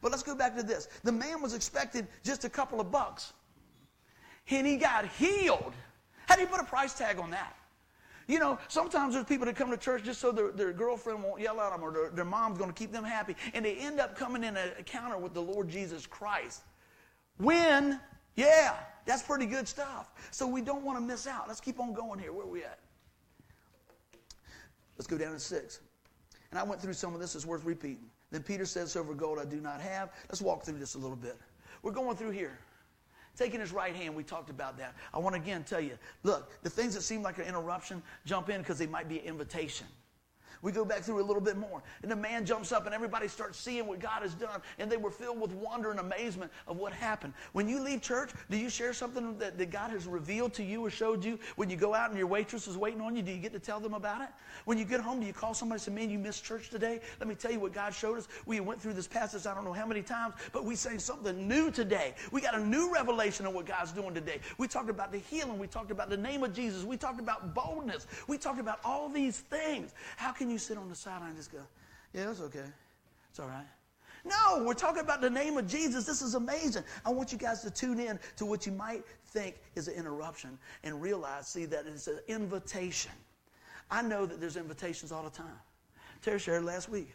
[0.00, 0.88] But let's go back to this.
[1.02, 3.32] The man was expected just a couple of bucks,
[4.50, 5.72] and he got healed.
[6.26, 7.56] How do you put a price tag on that?
[8.26, 11.40] You know, sometimes there's people that come to church just so their, their girlfriend won't
[11.40, 13.98] yell at them or their, their mom's going to keep them happy, and they end
[13.98, 16.62] up coming in an encounter with the Lord Jesus Christ.
[17.38, 17.98] When,
[18.36, 18.74] yeah,
[19.06, 20.12] that's pretty good stuff.
[20.30, 21.48] So we don't want to miss out.
[21.48, 22.32] Let's keep on going here.
[22.32, 22.78] Where are we at?
[24.98, 25.80] Let's go down to six.
[26.50, 28.10] And I went through some of this, it's worth repeating.
[28.30, 30.10] Then Peter says, Silver gold I do not have.
[30.28, 31.36] Let's walk through this a little bit.
[31.82, 32.58] We're going through here.
[33.36, 34.96] Taking his right hand, we talked about that.
[35.14, 38.50] I want to again tell you look, the things that seem like an interruption, jump
[38.50, 39.86] in because they might be an invitation.
[40.62, 41.82] We go back through a little bit more.
[42.02, 44.60] And the man jumps up and everybody starts seeing what God has done.
[44.78, 47.32] And they were filled with wonder and amazement of what happened.
[47.52, 50.84] When you leave church, do you share something that, that God has revealed to you
[50.84, 51.38] or showed you?
[51.56, 53.58] When you go out and your waitress is waiting on you, do you get to
[53.58, 54.28] tell them about it?
[54.64, 57.00] When you get home, do you call somebody and say, Man, you missed church today?
[57.20, 58.28] Let me tell you what God showed us.
[58.46, 61.48] We went through this passage I don't know how many times, but we say something
[61.48, 62.14] new today.
[62.32, 64.40] We got a new revelation of what God's doing today.
[64.58, 65.58] We talked about the healing.
[65.58, 66.84] We talked about the name of Jesus.
[66.84, 68.06] We talked about boldness.
[68.26, 69.94] We talked about all these things.
[70.16, 71.60] How can you sit on the sideline and just go,
[72.14, 72.64] yeah, it's okay.
[73.30, 73.66] It's all right.
[74.24, 76.04] No, we're talking about the name of Jesus.
[76.04, 76.82] This is amazing.
[77.04, 80.58] I want you guys to tune in to what you might think is an interruption
[80.82, 83.12] and realize, see, that it's an invitation.
[83.90, 85.58] I know that there's invitations all the time.
[86.20, 87.08] Terry shared last week.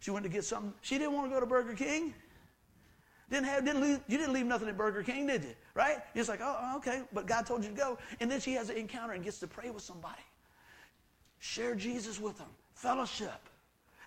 [0.00, 0.74] She went to get something.
[0.82, 2.14] She didn't want to go to Burger King.
[3.30, 5.54] Didn't have, didn't leave, you didn't leave nothing at Burger King, did you?
[5.74, 5.96] Right?
[6.14, 7.98] You're just like, oh, oh, okay, but God told you to go.
[8.20, 10.20] And then she has an encounter and gets to pray with somebody.
[11.38, 12.50] Share Jesus with them
[12.82, 13.48] fellowship.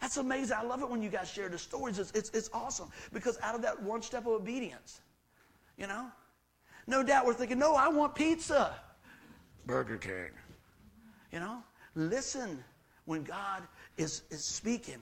[0.01, 0.57] That's amazing.
[0.59, 1.97] I love it when you guys share the stories.
[1.97, 4.99] It's, it's, it's awesome because out of that one step of obedience,
[5.78, 6.07] you know,
[6.86, 8.76] no doubt we're thinking, no, I want pizza.
[9.65, 10.30] Burger King.
[11.32, 11.63] You know,
[11.95, 12.63] listen
[13.05, 13.63] when God
[13.97, 14.99] is, is speaking.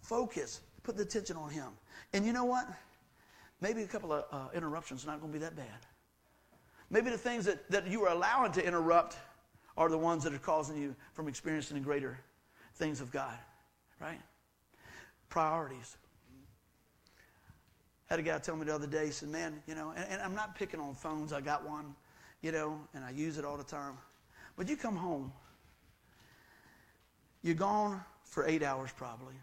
[0.00, 0.60] Focus.
[0.82, 1.68] Put the attention on Him.
[2.12, 2.68] And you know what?
[3.60, 5.86] Maybe a couple of uh, interruptions are not going to be that bad.
[6.90, 9.16] Maybe the things that, that you are allowing to interrupt
[9.76, 12.18] are the ones that are causing you from experiencing a greater
[12.76, 13.36] things of God,
[14.00, 14.20] right?
[15.28, 15.96] Priorities.
[18.06, 20.22] Had a guy tell me the other day, he said, Man, you know, and, and
[20.22, 21.94] I'm not picking on phones, I got one,
[22.40, 23.94] you know, and I use it all the time.
[24.56, 25.32] But you come home,
[27.42, 29.34] you're gone for eight hours probably.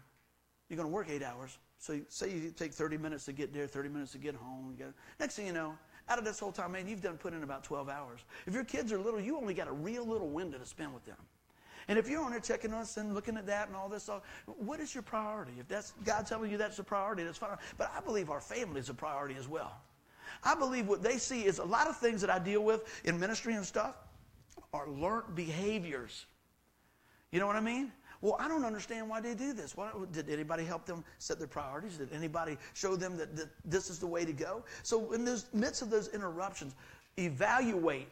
[0.68, 1.58] You're going to work eight hours.
[1.78, 4.74] So say you take 30 minutes to get there, 30 minutes to get home.
[4.78, 5.76] Get, next thing you know,
[6.08, 8.20] out of this whole time, man, you've done put in about 12 hours.
[8.46, 11.04] If your kids are little, you only got a real little window to spend with
[11.04, 11.16] them.
[11.88, 14.08] And if you're on there checking us and looking at that and all this
[14.46, 15.52] what is your priority?
[15.58, 17.56] If that's God telling you that's a priority, that's fine.
[17.76, 19.72] But I believe our family is a priority as well.
[20.42, 23.18] I believe what they see is a lot of things that I deal with in
[23.18, 23.96] ministry and stuff
[24.72, 26.26] are learned behaviors.
[27.30, 27.92] You know what I mean?
[28.20, 29.76] Well, I don't understand why they do this.
[29.76, 31.98] Why, did anybody help them set their priorities?
[31.98, 34.64] Did anybody show them that, that this is the way to go?
[34.82, 36.74] So, in the midst of those interruptions,
[37.18, 38.08] evaluate,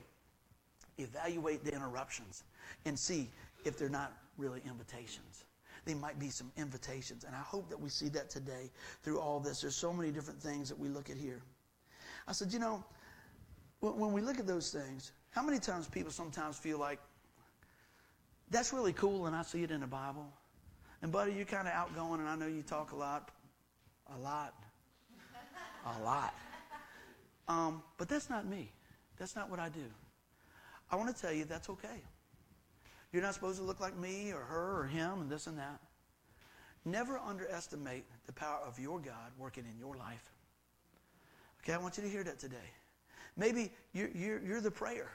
[0.99, 2.45] evaluate the interruptions
[2.85, 3.31] and see
[3.65, 5.45] if they're not really invitations.
[5.85, 7.25] They might be some invitations.
[7.25, 8.71] And I hope that we see that today
[9.03, 9.61] through all this.
[9.61, 11.43] There's so many different things that we look at here.
[12.29, 12.85] I said, you know,
[13.81, 17.01] when we look at those things, how many times people sometimes feel like
[18.51, 20.27] that's really cool and I see it in the Bible?
[21.01, 23.31] And, buddy, you're kind of outgoing and I know you talk a lot.
[24.15, 24.55] A lot.
[25.85, 26.35] A lot.
[27.49, 28.71] Um, but that's not me.
[29.19, 29.85] That's not what I do.
[30.91, 32.03] I want to tell you that's okay.
[33.13, 35.81] You're not supposed to look like me or her or him and this and that.
[36.85, 40.31] Never underestimate the power of your God working in your life.
[41.63, 42.57] Okay, I want you to hear that today.
[43.37, 45.11] Maybe you're, you're, you're the prayer.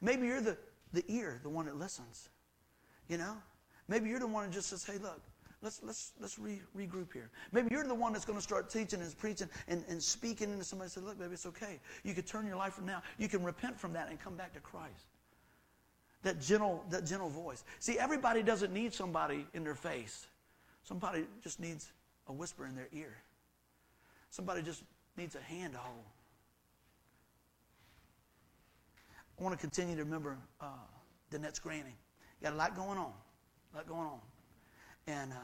[0.00, 0.56] Maybe you're the,
[0.92, 2.28] the ear, the one that listens.
[3.08, 3.36] You know?
[3.88, 5.20] Maybe you're the one that just says, hey, look,
[5.60, 7.30] let's, let's, let's re, regroup here.
[7.50, 10.64] Maybe you're the one that's going to start teaching and preaching and, and speaking into
[10.64, 10.90] somebody.
[10.90, 11.80] Say, look, baby, it's okay.
[12.04, 13.02] You can turn your life from now.
[13.18, 15.06] You can repent from that and come back to Christ.
[16.22, 17.64] That gentle, that gentle voice.
[17.80, 20.26] See, everybody doesn't need somebody in their face.
[20.84, 21.90] Somebody just needs
[22.28, 23.16] a whisper in their ear.
[24.30, 24.84] Somebody just
[25.16, 26.04] needs a hand to hold.
[29.38, 30.66] I want to continue to remember uh,
[31.32, 31.96] Danette's granny.
[32.42, 33.12] Got a lot going on.
[33.72, 34.20] A lot going on.
[35.06, 35.36] And uh,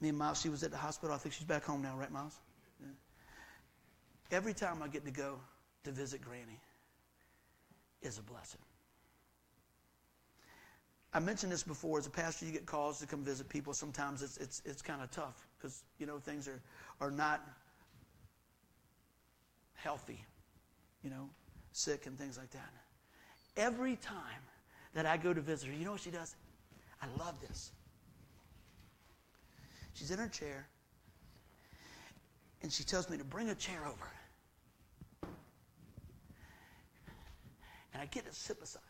[0.00, 1.14] me and Miles, she was at the hospital.
[1.14, 2.34] I think she's back home now, right, Miles?
[2.80, 2.88] Yeah.
[4.36, 5.38] Every time I get to go
[5.84, 6.60] to visit Granny
[8.02, 8.60] is a blessing.
[11.12, 11.98] I mentioned this before.
[11.98, 13.74] As a pastor, you get calls to come visit people.
[13.74, 16.60] Sometimes it's it's it's kind of tough because you know things are
[17.00, 17.44] are not
[19.74, 20.24] healthy,
[21.02, 21.28] you know,
[21.72, 22.72] sick and things like that.
[23.56, 24.42] Every time
[24.94, 26.36] that I go to visit her, you know what she does?
[27.02, 27.72] I love this.
[29.94, 30.68] She's in her chair,
[32.62, 35.30] and she tells me to bring a chair over.
[37.92, 38.82] And I get to sit beside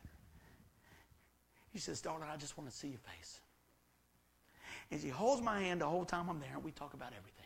[1.73, 3.41] He says, Darling, I just want to see your face.
[4.91, 7.41] And she holds my hand the whole time I'm there, and we talk about everything.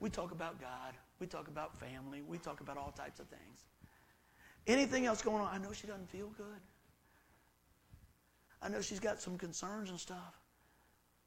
[0.00, 0.94] We talk about God.
[1.18, 2.22] We talk about family.
[2.26, 3.64] We talk about all types of things.
[4.66, 6.60] Anything else going on, I know she doesn't feel good.
[8.62, 10.40] I know she's got some concerns and stuff,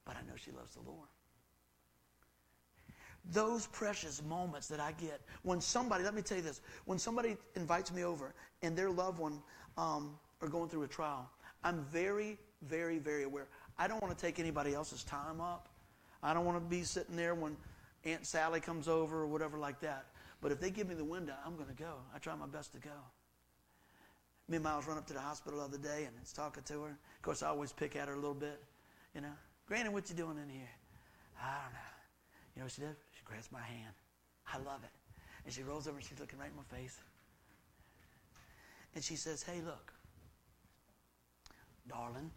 [0.06, 1.08] but I know she loves the Lord.
[3.32, 7.38] Those precious moments that I get when somebody, let me tell you this, when somebody
[7.56, 9.42] invites me over and their loved one
[9.78, 11.30] um, are going through a trial,
[11.64, 13.48] I'm very, very, very aware.
[13.78, 15.70] I don't want to take anybody else's time up.
[16.24, 17.56] I don't want to be sitting there when
[18.06, 20.06] Aunt Sally comes over or whatever like that.
[20.42, 21.94] But if they give me the window, I'm going to go.
[22.14, 22.90] I try my best to go.
[24.50, 26.82] Me and Miles run up to the hospital the other day and it's talking to
[26.84, 26.90] her.
[26.90, 28.64] Of course, I always pick at her a little bit.
[29.14, 29.34] You know,
[29.68, 30.70] Granny, what you doing in here?
[31.42, 31.80] I don't know.
[32.56, 32.96] You know what she did?
[33.12, 33.94] She grabs my hand.
[34.52, 34.90] I love it.
[35.46, 36.98] And she rolls over and she's looking right in my face.
[38.96, 39.94] And she says, Hey, look,
[41.88, 42.32] darling,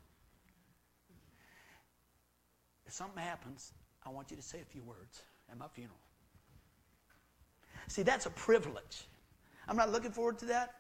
[2.86, 3.72] if something happens,
[4.04, 5.98] I want you to say a few words at my funeral.
[7.88, 9.08] See, that's a privilege.
[9.68, 10.74] I'm not looking forward to that.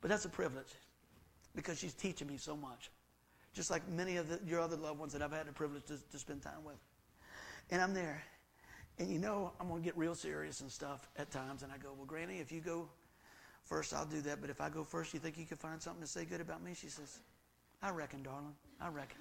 [0.00, 0.72] But that's a privilege
[1.54, 2.90] because she's teaching me so much.
[3.54, 5.98] Just like many of the, your other loved ones that I've had the privilege to,
[6.10, 6.76] to spend time with.
[7.70, 8.22] And I'm there.
[8.98, 11.62] And you know, I'm going to get real serious and stuff at times.
[11.62, 12.88] And I go, Well, Granny, if you go
[13.64, 14.40] first, I'll do that.
[14.40, 16.62] But if I go first, you think you can find something to say good about
[16.62, 16.74] me?
[16.74, 17.18] She says,
[17.86, 18.52] I reckon, darling.
[18.80, 19.18] I reckon.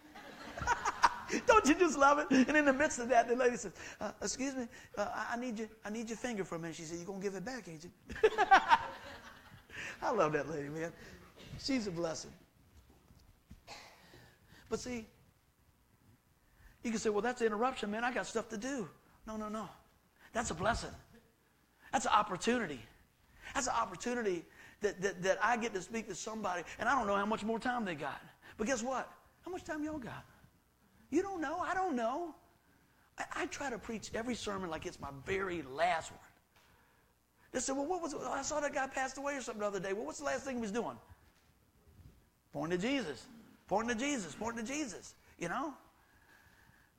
[1.45, 2.47] Don't you just love it?
[2.47, 5.59] And in the midst of that, the lady says, uh, "Excuse me, uh, I need
[5.59, 5.69] you.
[5.85, 7.83] I need your finger for a minute." She said, "You gonna give it back, ain't
[7.83, 7.91] you?"
[10.01, 10.91] I love that lady, man.
[11.59, 12.31] She's a blessing.
[14.67, 15.05] But see,
[16.83, 18.03] you can say, well, that's an interruption, man.
[18.03, 18.89] I got stuff to do.
[19.27, 19.69] No, no, no.
[20.33, 20.89] That's a blessing.
[21.91, 22.81] That's an opportunity.
[23.53, 24.43] That's an opportunity
[24.81, 27.43] that, that, that I get to speak to somebody, and I don't know how much
[27.43, 28.21] more time they got.
[28.57, 29.09] But guess what?
[29.43, 30.25] How much time y'all got?
[31.09, 31.59] You don't know.
[31.59, 32.35] I don't know.
[33.17, 36.19] I, I try to preach every sermon like it's my very last one.
[37.51, 38.13] They said, well, what was?
[38.13, 39.93] I saw that guy passed away or something the other day.
[39.93, 40.97] Well, what's the last thing he was doing?
[42.51, 43.25] Pointing to Jesus.
[43.67, 44.35] Pointing to Jesus.
[44.35, 45.15] Pointing to Jesus.
[45.39, 45.73] You know?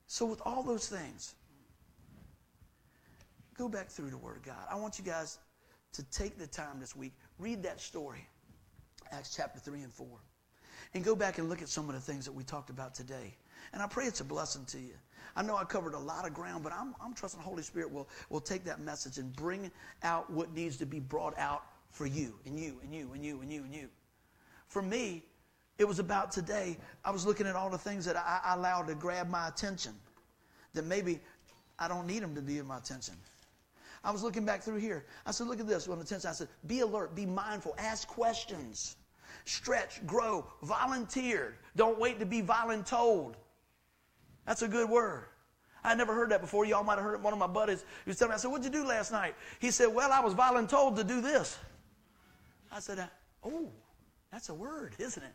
[0.07, 1.35] So with all those things,
[3.57, 4.65] go back through the Word of God.
[4.71, 5.39] I want you guys
[5.93, 8.27] to take the time this week, read that story,
[9.11, 10.07] Acts chapter 3 and 4,
[10.97, 13.35] and go back and look at some of the things that we talked about today.
[13.71, 14.95] And I pray it's a blessing to you.
[15.35, 17.91] I know I covered a lot of ground, but I'm, I'm trusting the Holy Spirit
[17.91, 19.71] will, will take that message and bring
[20.01, 23.41] out what needs to be brought out for you and you and you and you
[23.41, 23.89] and you and you.
[24.67, 25.23] For me,
[25.77, 26.77] it was about today.
[27.05, 29.93] I was looking at all the things that I, I allowed to grab my attention
[30.73, 31.19] that maybe
[31.77, 33.13] I don't need them to be in my attention.
[34.03, 35.05] I was looking back through here.
[35.27, 35.87] I said, look at this.
[35.87, 38.95] When attention, I said, be alert, be mindful, ask questions,
[39.47, 41.57] stretch, grow, volunteer.
[41.75, 43.35] Don't wait to be voluntold.
[44.45, 45.25] That's a good word.
[45.83, 46.65] I never heard that before.
[46.65, 47.21] Y'all might have heard it.
[47.21, 49.35] One of my buddies he was telling me, I said, What'd you do last night?
[49.59, 51.57] He said, Well, I was voluntold to do this.
[52.71, 53.07] I said,
[53.43, 53.69] Oh,
[54.31, 55.33] that's a word, isn't it?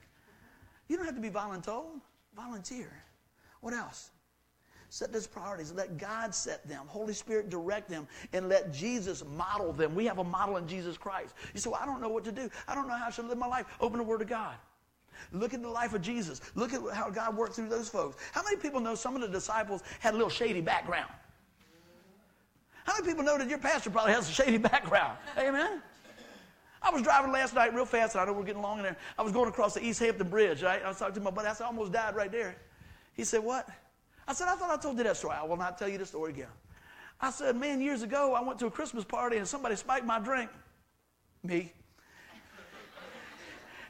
[0.89, 2.01] You don't have to be voluntold.
[2.35, 2.93] Volunteer.
[3.61, 4.11] What else?
[4.93, 5.73] Set those priorities.
[5.73, 6.85] Let God set them.
[6.87, 9.95] Holy Spirit direct them and let Jesus model them.
[9.95, 11.35] We have a model in Jesus Christ.
[11.55, 12.51] You say, well, I don't know what to do.
[12.69, 13.65] I don't know how I should live my life.
[13.81, 14.55] Open the Word of God.
[15.33, 16.43] Look at the life of Jesus.
[16.55, 18.23] Look at how God worked through those folks.
[18.33, 21.11] How many people know some of the disciples had a little shady background?
[22.85, 25.17] How many people know that your pastor probably has a shady background?
[25.39, 25.81] Amen?
[26.83, 28.97] I was driving last night real fast, and I know we're getting along in there.
[29.19, 30.63] I was going across the East Hampton Bridge.
[30.63, 30.83] Right?
[30.85, 31.49] I was talking to my buddy.
[31.49, 32.57] I said, I almost died right there.
[33.15, 33.67] He said, What?
[34.27, 35.37] I said, I thought I told you that story.
[35.37, 36.49] I will not tell you the story again.
[37.21, 40.19] I said, Man, years ago, I went to a Christmas party and somebody spiked my
[40.19, 40.51] drink.
[41.43, 41.73] Me.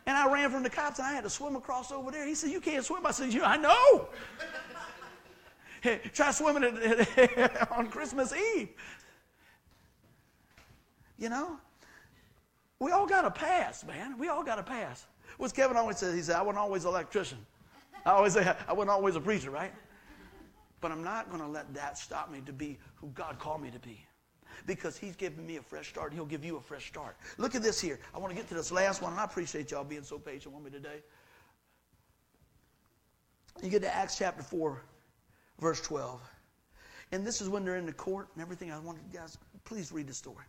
[0.05, 2.27] And I ran from the cops and I had to swim across over there.
[2.27, 3.07] He said, You can't swim.
[3.07, 4.09] I said, you, I know.
[6.13, 6.65] Try swimming
[7.71, 8.71] on Christmas Eve.
[11.19, 11.57] You know?
[12.81, 14.19] We all got a pass, man.
[14.19, 15.07] We all got a pass.
[15.39, 16.15] What's Kevin always says?
[16.15, 17.39] He said, I wasn't always an electrician.
[18.05, 19.73] I always say, I wasn't always a preacher, right?
[20.83, 23.71] But I'm not going to let that stop me to be who God called me
[23.71, 24.05] to be.
[24.67, 26.13] Because He's given me a fresh start.
[26.13, 27.17] He'll give you a fresh start.
[27.39, 27.99] Look at this here.
[28.15, 30.55] I want to get to this last one, and I appreciate y'all being so patient
[30.55, 31.03] with me today.
[33.63, 34.83] You get to Acts chapter 4,
[35.61, 36.21] verse 12.
[37.13, 38.73] And this is when they're in the court and everything.
[38.73, 40.45] I want you guys, please read the story.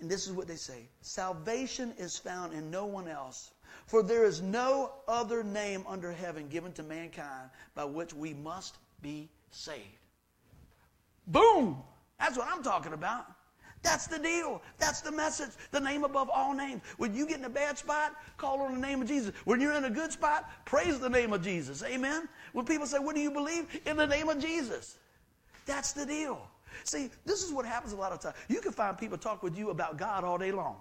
[0.00, 3.52] And this is what they say Salvation is found in no one else,
[3.86, 8.76] for there is no other name under heaven given to mankind by which we must
[9.02, 9.84] be saved.
[11.26, 11.82] Boom!
[12.18, 13.26] That's what I'm talking about.
[13.82, 14.60] That's the deal.
[14.78, 15.50] That's the message.
[15.70, 16.82] The name above all names.
[16.98, 19.32] When you get in a bad spot, call on the name of Jesus.
[19.44, 21.82] When you're in a good spot, praise the name of Jesus.
[21.82, 22.28] Amen?
[22.52, 23.80] When people say, What do you believe?
[23.86, 24.98] In the name of Jesus.
[25.64, 26.46] That's the deal.
[26.84, 28.36] See, this is what happens a lot of times.
[28.48, 30.76] You can find people talk with you about God all day long.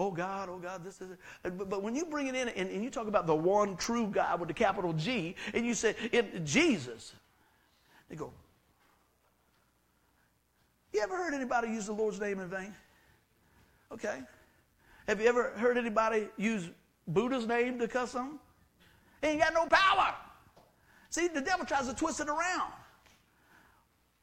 [0.00, 1.18] Oh God, oh God, this is it.
[1.42, 4.06] But, but when you bring it in and, and, you talk about the one true
[4.06, 5.94] God with the capital G, and you say,
[6.42, 7.12] Jesus,
[8.08, 8.32] they go,
[10.94, 12.74] You ever heard anybody use the Lord's name in vain?
[13.92, 14.20] Okay.
[15.06, 16.70] Have you ever heard anybody use
[17.06, 18.40] Buddha's name to cuss them?
[19.20, 20.14] He ain't got no power.
[21.10, 22.72] See, the devil tries to twist it around.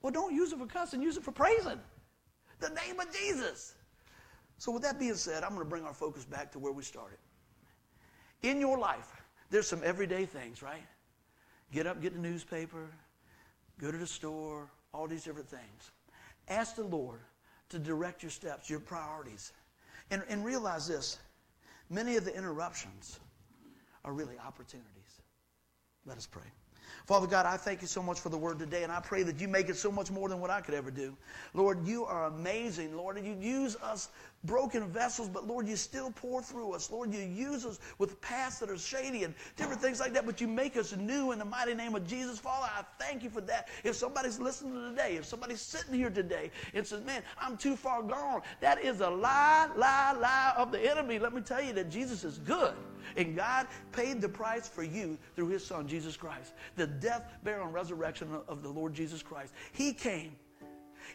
[0.01, 1.79] Well, don't use it for cussing, use it for praising.
[2.61, 3.75] The name of Jesus.
[4.57, 6.83] So, with that being said, I'm going to bring our focus back to where we
[6.83, 7.19] started.
[8.41, 10.83] In your life, there's some everyday things, right?
[11.71, 12.89] Get up, get the newspaper,
[13.79, 15.91] go to the store, all these different things.
[16.47, 17.19] Ask the Lord
[17.69, 19.51] to direct your steps, your priorities.
[20.09, 21.17] And, and realize this
[21.89, 23.19] many of the interruptions
[24.05, 25.21] are really opportunities.
[26.05, 26.43] Let us pray.
[27.05, 29.39] Father God, I thank you so much for the word today, and I pray that
[29.39, 31.15] you make it so much more than what I could ever do.
[31.53, 34.09] Lord, you are amazing, Lord, and you use us
[34.43, 36.91] broken vessels, but Lord, you still pour through us.
[36.91, 40.39] Lord, you use us with paths that are shady and different things like that, but
[40.39, 42.39] you make us new in the mighty name of Jesus.
[42.39, 43.67] Father, I thank you for that.
[43.83, 48.01] If somebody's listening today, if somebody's sitting here today and says, Man, I'm too far
[48.01, 51.19] gone, that is a lie, lie, lie of the enemy.
[51.19, 52.73] Let me tell you that Jesus is good.
[53.15, 56.53] And God paid the price for you through his son, Jesus Christ.
[56.75, 59.53] The death, burial, and resurrection of the Lord Jesus Christ.
[59.71, 60.33] He came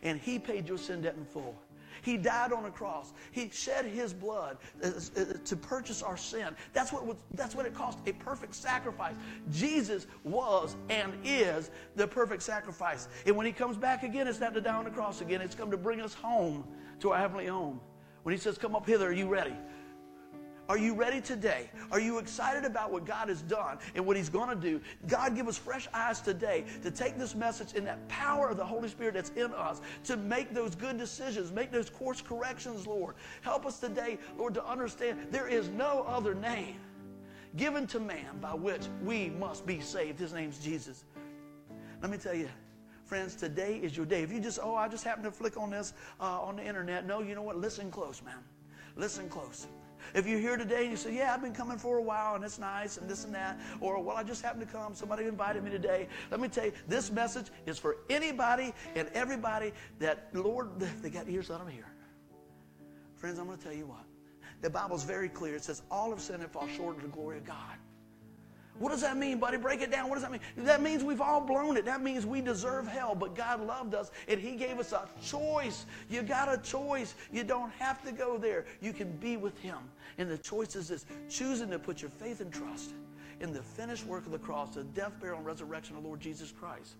[0.02, 1.54] and he paid your sin debt in full.
[2.00, 3.12] He died on a cross.
[3.30, 6.48] He shed his blood uh, uh, to purchase our sin.
[6.72, 9.14] That's what, that's what it cost a perfect sacrifice.
[9.50, 13.08] Jesus was and is the perfect sacrifice.
[13.26, 15.54] And when he comes back again, it's not to die on the cross again, it's
[15.54, 16.64] come to bring us home
[17.00, 17.80] to our heavenly home.
[18.22, 19.54] When he says, Come up hither, are you ready?
[20.72, 21.68] Are you ready today?
[21.90, 24.80] Are you excited about what God has done and what He's going to do?
[25.06, 28.64] God, give us fresh eyes today to take this message in that power of the
[28.64, 33.16] Holy Spirit that's in us to make those good decisions, make those course corrections, Lord.
[33.42, 36.76] Help us today, Lord, to understand there is no other name
[37.54, 40.18] given to man by which we must be saved.
[40.18, 41.04] His name's Jesus.
[42.00, 42.48] Let me tell you,
[43.04, 44.22] friends, today is your day.
[44.22, 47.06] If you just, oh, I just happened to flick on this uh, on the internet,
[47.06, 47.58] no, you know what?
[47.58, 48.38] Listen close, man.
[48.96, 49.66] Listen close.
[50.14, 52.44] If you're here today and you say, Yeah, I've been coming for a while and
[52.44, 55.62] it's nice and this and that, or well, I just happened to come, somebody invited
[55.64, 56.08] me today.
[56.30, 61.28] Let me tell you, this message is for anybody and everybody that, Lord, they got
[61.28, 61.86] ears, let them hear.
[63.16, 64.04] Friends, I'm going to tell you what.
[64.62, 65.56] The Bible's very clear.
[65.56, 67.76] It says, All of sin and fall short of the glory of God.
[68.78, 69.58] What does that mean, buddy?
[69.58, 70.08] Break it down.
[70.08, 70.40] What does that mean?
[70.56, 71.84] That means we've all blown it.
[71.84, 75.86] That means we deserve hell, but God loved us and He gave us a choice.
[76.10, 77.14] You got a choice.
[77.30, 78.64] You don't have to go there.
[78.80, 79.78] You can be with Him.
[80.18, 82.94] And the choice is this choosing to put your faith and trust
[83.40, 86.52] in the finished work of the cross, the death, burial, and resurrection of Lord Jesus
[86.52, 86.94] Christ.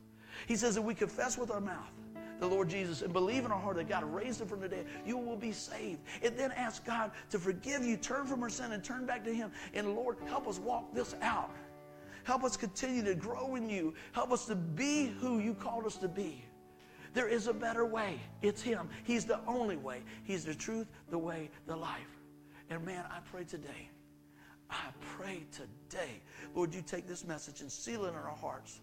[0.47, 1.93] He says that we confess with our mouth
[2.43, 4.87] the Lord Jesus and believe in our heart that God raised him from the dead,
[5.07, 6.01] you will be saved.
[6.23, 9.33] And then ask God to forgive you, turn from our sin and turn back to
[9.33, 9.53] Him.
[9.75, 11.51] And Lord, help us walk this out.
[12.25, 13.95] Help us continue to grow in you.
[14.13, 16.45] Help us to be who you called us to be.
[17.15, 18.21] There is a better way.
[18.41, 18.89] It's Him.
[19.05, 20.03] He's the only way.
[20.25, 22.19] He's the truth, the way, the life.
[22.71, 23.91] And man, I pray today,
[24.71, 26.23] I pray today,
[26.55, 28.81] Lord, you take this message and seal it in our hearts.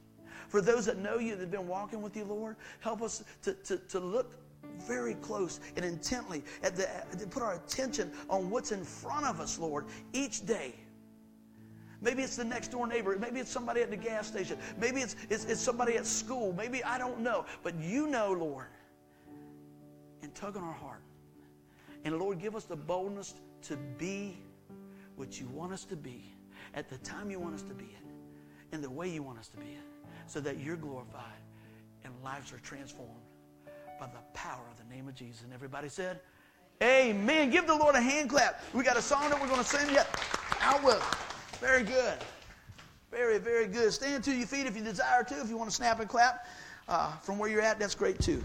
[0.47, 3.53] For those that know you, that have been walking with you, Lord, help us to,
[3.53, 4.35] to, to look
[4.79, 6.87] very close and intently at the,
[7.17, 10.75] to put our attention on what's in front of us, Lord, each day.
[12.01, 13.17] Maybe it's the next door neighbor.
[13.19, 14.57] Maybe it's somebody at the gas station.
[14.79, 16.53] Maybe it's, it's, it's somebody at school.
[16.53, 17.45] Maybe I don't know.
[17.63, 18.67] But you know, Lord.
[20.21, 21.01] And tug on our heart.
[22.05, 23.33] And Lord, give us the boldness
[23.63, 24.37] to be
[25.15, 26.23] what you want us to be
[26.73, 29.49] at the time you want us to be it, in the way you want us
[29.49, 31.23] to be it so that you're glorified
[32.05, 33.11] and lives are transformed
[33.99, 35.43] by the power of the name of Jesus.
[35.43, 36.21] And everybody said,
[36.81, 37.49] Amen.
[37.49, 38.63] Give the Lord a hand clap.
[38.73, 39.99] We got a song that we're going to sing you
[40.61, 41.28] out with.
[41.59, 42.17] Very good.
[43.11, 43.91] Very, very good.
[43.91, 45.41] Stand to your feet if you desire to.
[45.41, 46.47] If you want to snap and clap
[46.87, 48.41] uh, from where you're at, that's great too.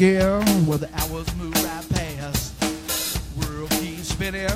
[0.00, 2.54] Keys ticking while the hours move right past.
[3.36, 4.48] World keeps spinning,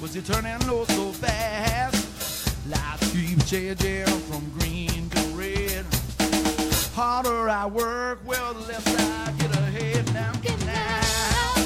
[0.00, 2.68] was it turning oh so fast?
[2.68, 5.84] Life keeps changing from green to red.
[6.94, 10.14] Harder I work, well, the less I get ahead.
[10.14, 11.56] Now I'm getting out.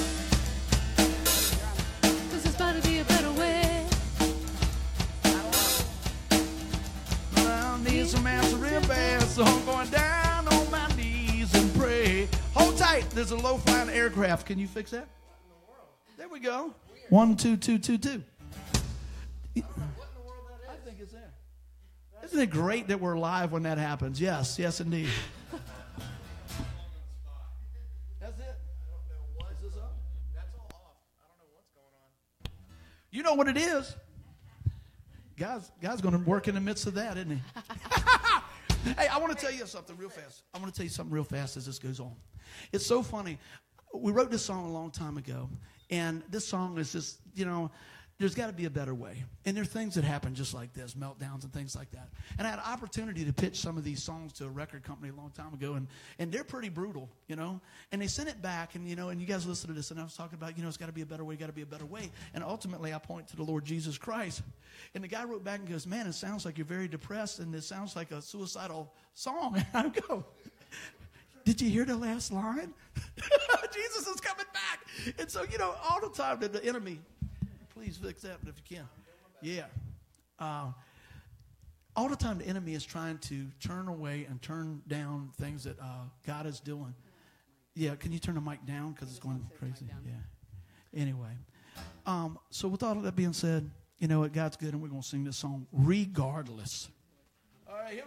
[2.31, 3.87] Cause there's bound to be a better way.
[7.37, 10.16] I need some answer real fast, so I'm going down
[12.87, 13.11] tight.
[13.11, 14.47] There's a low flying aircraft.
[14.47, 15.09] Can you fix that?
[16.17, 16.75] There we go.
[17.11, 18.23] One, two, two, two, two.
[19.57, 19.63] I
[20.85, 21.33] think it's there.
[22.25, 24.21] Isn't it great that we're live when that happens?
[24.21, 25.09] Yes, yes, indeed.
[28.21, 28.57] That's it.
[29.53, 29.95] Is this up?
[33.11, 33.97] You know what it is.
[35.37, 37.43] God's, God's going to work in the midst of that, isn't he?
[38.99, 40.45] hey, I want to tell you something real fast.
[40.55, 42.13] I want to tell you something real fast as this goes on.
[42.73, 43.39] It's so funny.
[43.95, 45.49] We wrote this song a long time ago,
[45.91, 47.71] and this song is just, you know,
[48.19, 49.25] there's got to be a better way.
[49.45, 52.09] And there are things that happen just like this, meltdowns and things like that.
[52.39, 55.11] And I had an opportunity to pitch some of these songs to a record company
[55.11, 55.87] a long time ago, and,
[56.19, 57.61] and they're pretty brutal, you know.
[57.93, 60.01] And they sent it back, and, you know, and you guys listen to this, and
[60.01, 61.53] I was talking about, you know, it's got to be a better way, got to
[61.53, 62.11] be a better way.
[62.33, 64.43] And ultimately, I point to the Lord Jesus Christ.
[64.95, 67.55] And the guy wrote back and goes, man, it sounds like you're very depressed, and
[67.55, 69.57] it sounds like a suicidal song.
[69.57, 70.25] And I go,
[71.47, 72.75] did you hear the last line?
[73.73, 74.81] Jesus is coming back.
[75.17, 76.99] And so, you know, all the time that the enemy,
[77.73, 78.89] please fix that if you can.
[79.41, 79.67] Yeah.
[80.41, 80.73] Uh,
[81.95, 85.79] all the time the enemy is trying to turn away and turn down things that
[85.79, 86.95] uh, God is doing.
[87.77, 89.87] Yeah, can you turn the mic down because it's going crazy?
[90.05, 91.01] Yeah.
[91.01, 91.37] Anyway,
[92.07, 94.33] um, so with all of that being said, you know what?
[94.33, 96.89] God's good, and we're going to sing this song regardless.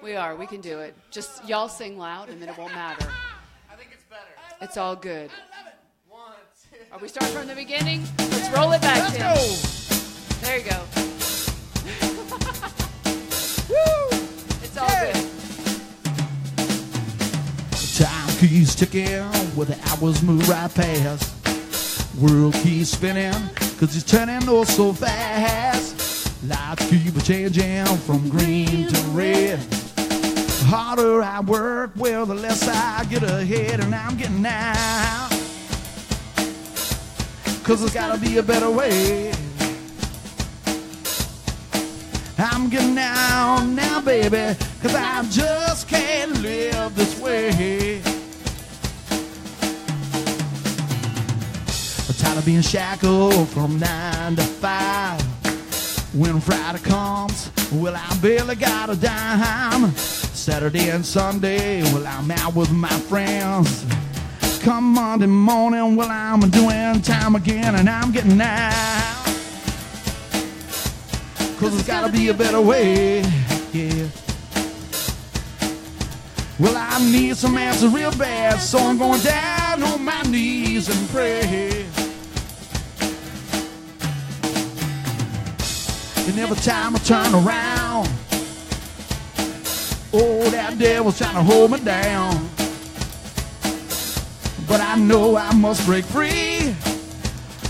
[0.04, 0.36] We are.
[0.36, 0.96] We can do it.
[1.10, 3.08] Just y'all sing loud, and then it won't matter.
[4.62, 5.30] It's all good.
[6.08, 6.22] One.
[6.92, 8.04] Are we starting from the beginning?
[8.18, 9.22] Let's roll it back, Let's Tim.
[9.22, 9.36] go.
[10.46, 10.80] There you go.
[13.70, 14.10] Woo!
[14.62, 15.14] It's all Hey.
[15.14, 15.26] good.
[17.98, 19.24] Time keeps ticking
[19.56, 21.36] where the hours move right past.
[22.18, 23.34] World keeps spinning
[23.80, 25.96] cause it's turning oh so fast.
[26.46, 29.60] Life keeps changing from green to red.
[30.64, 35.30] Harder I work, well, the less I get ahead, and I'm getting out.
[37.64, 39.32] Cause there's gotta be a better way.
[42.38, 48.02] I'm getting out now, baby, cause I just can't live this way.
[52.08, 55.22] I'm tired of being shackled from nine to five.
[56.16, 59.94] When Friday comes, well, I barely got a dime.
[60.40, 63.86] Saturday and Sunday, well, I'm out with my friends.
[64.62, 69.26] Come Monday morning, well, I'm doing time again, and I'm getting out.
[71.60, 73.20] Cause there's gotta be a better way,
[73.74, 74.08] yeah.
[76.58, 81.10] Well, I need some answers real bad, so I'm going down on my knees and
[81.10, 81.86] pray.
[86.28, 87.79] And every time I turn around,
[90.14, 92.50] oh, that devil's trying to hold me down.
[94.68, 96.76] But I know I must break free.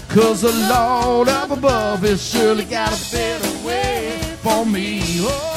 [0.10, 5.02] Cause the Lord up above has surely got a better way for me.
[5.20, 5.49] Oh,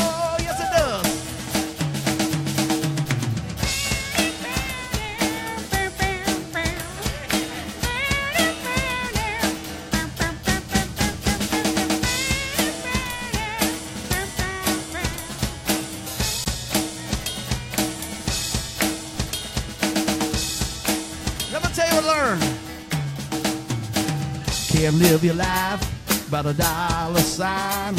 [25.03, 27.97] live your life by the dollar sign.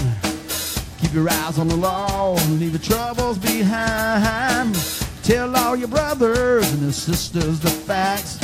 [1.00, 4.74] Keep your eyes on the law and leave your troubles behind.
[5.22, 8.40] Tell all your brothers and your sisters the facts.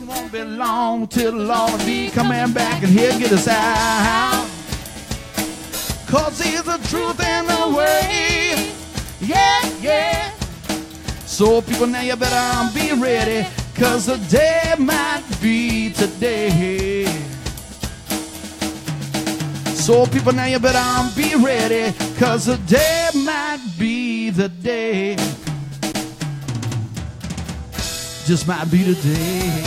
[0.00, 4.46] It won't be long till the Lord be coming back and he'll get us out.
[6.06, 8.72] Cause he's the truth and the way.
[9.20, 10.32] Yeah, yeah.
[11.24, 17.07] So, people, now you better be ready, cause the day might be today.
[19.88, 25.16] So, people, now you better be ready, cause the day might be the day.
[28.26, 29.64] Just might be today.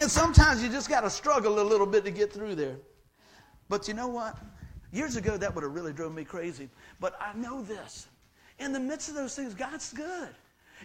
[0.00, 2.76] And sometimes you just got to struggle a little bit to get through there.
[3.68, 4.38] But you know what?
[4.90, 6.70] Years ago, that would have really drove me crazy.
[6.98, 8.06] But I know this.
[8.58, 10.30] In the midst of those things, God's good.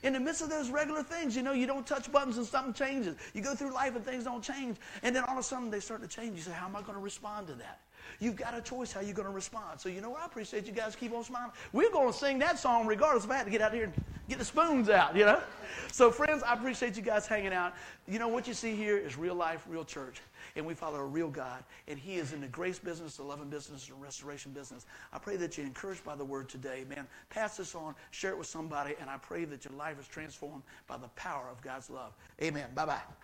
[0.03, 2.73] In the midst of those regular things, you know, you don't touch buttons and something
[2.73, 3.15] changes.
[3.33, 4.77] You go through life and things don't change.
[5.03, 6.37] And then all of a sudden they start to change.
[6.37, 7.79] You say, How am I going to respond to that?
[8.19, 9.79] You've got a choice how you're going to respond.
[9.79, 10.21] So, you know what?
[10.21, 11.51] I appreciate you guys keep on smiling.
[11.73, 13.93] We're going to sing that song regardless if I had to get out here and
[14.27, 15.41] get the spoons out, you know?
[15.91, 17.73] So, friends, I appreciate you guys hanging out.
[18.07, 20.21] You know, what you see here is real life, real church.
[20.55, 21.63] And we follow a real God.
[21.87, 24.85] And He is in the grace business, the loving business, and restoration business.
[25.13, 26.85] I pray that you're encouraged by the word today.
[26.89, 30.07] Man, pass this on, share it with somebody, and I pray that your life is
[30.07, 32.13] transformed by the power of God's love.
[32.41, 32.67] Amen.
[32.75, 33.01] Bye bye.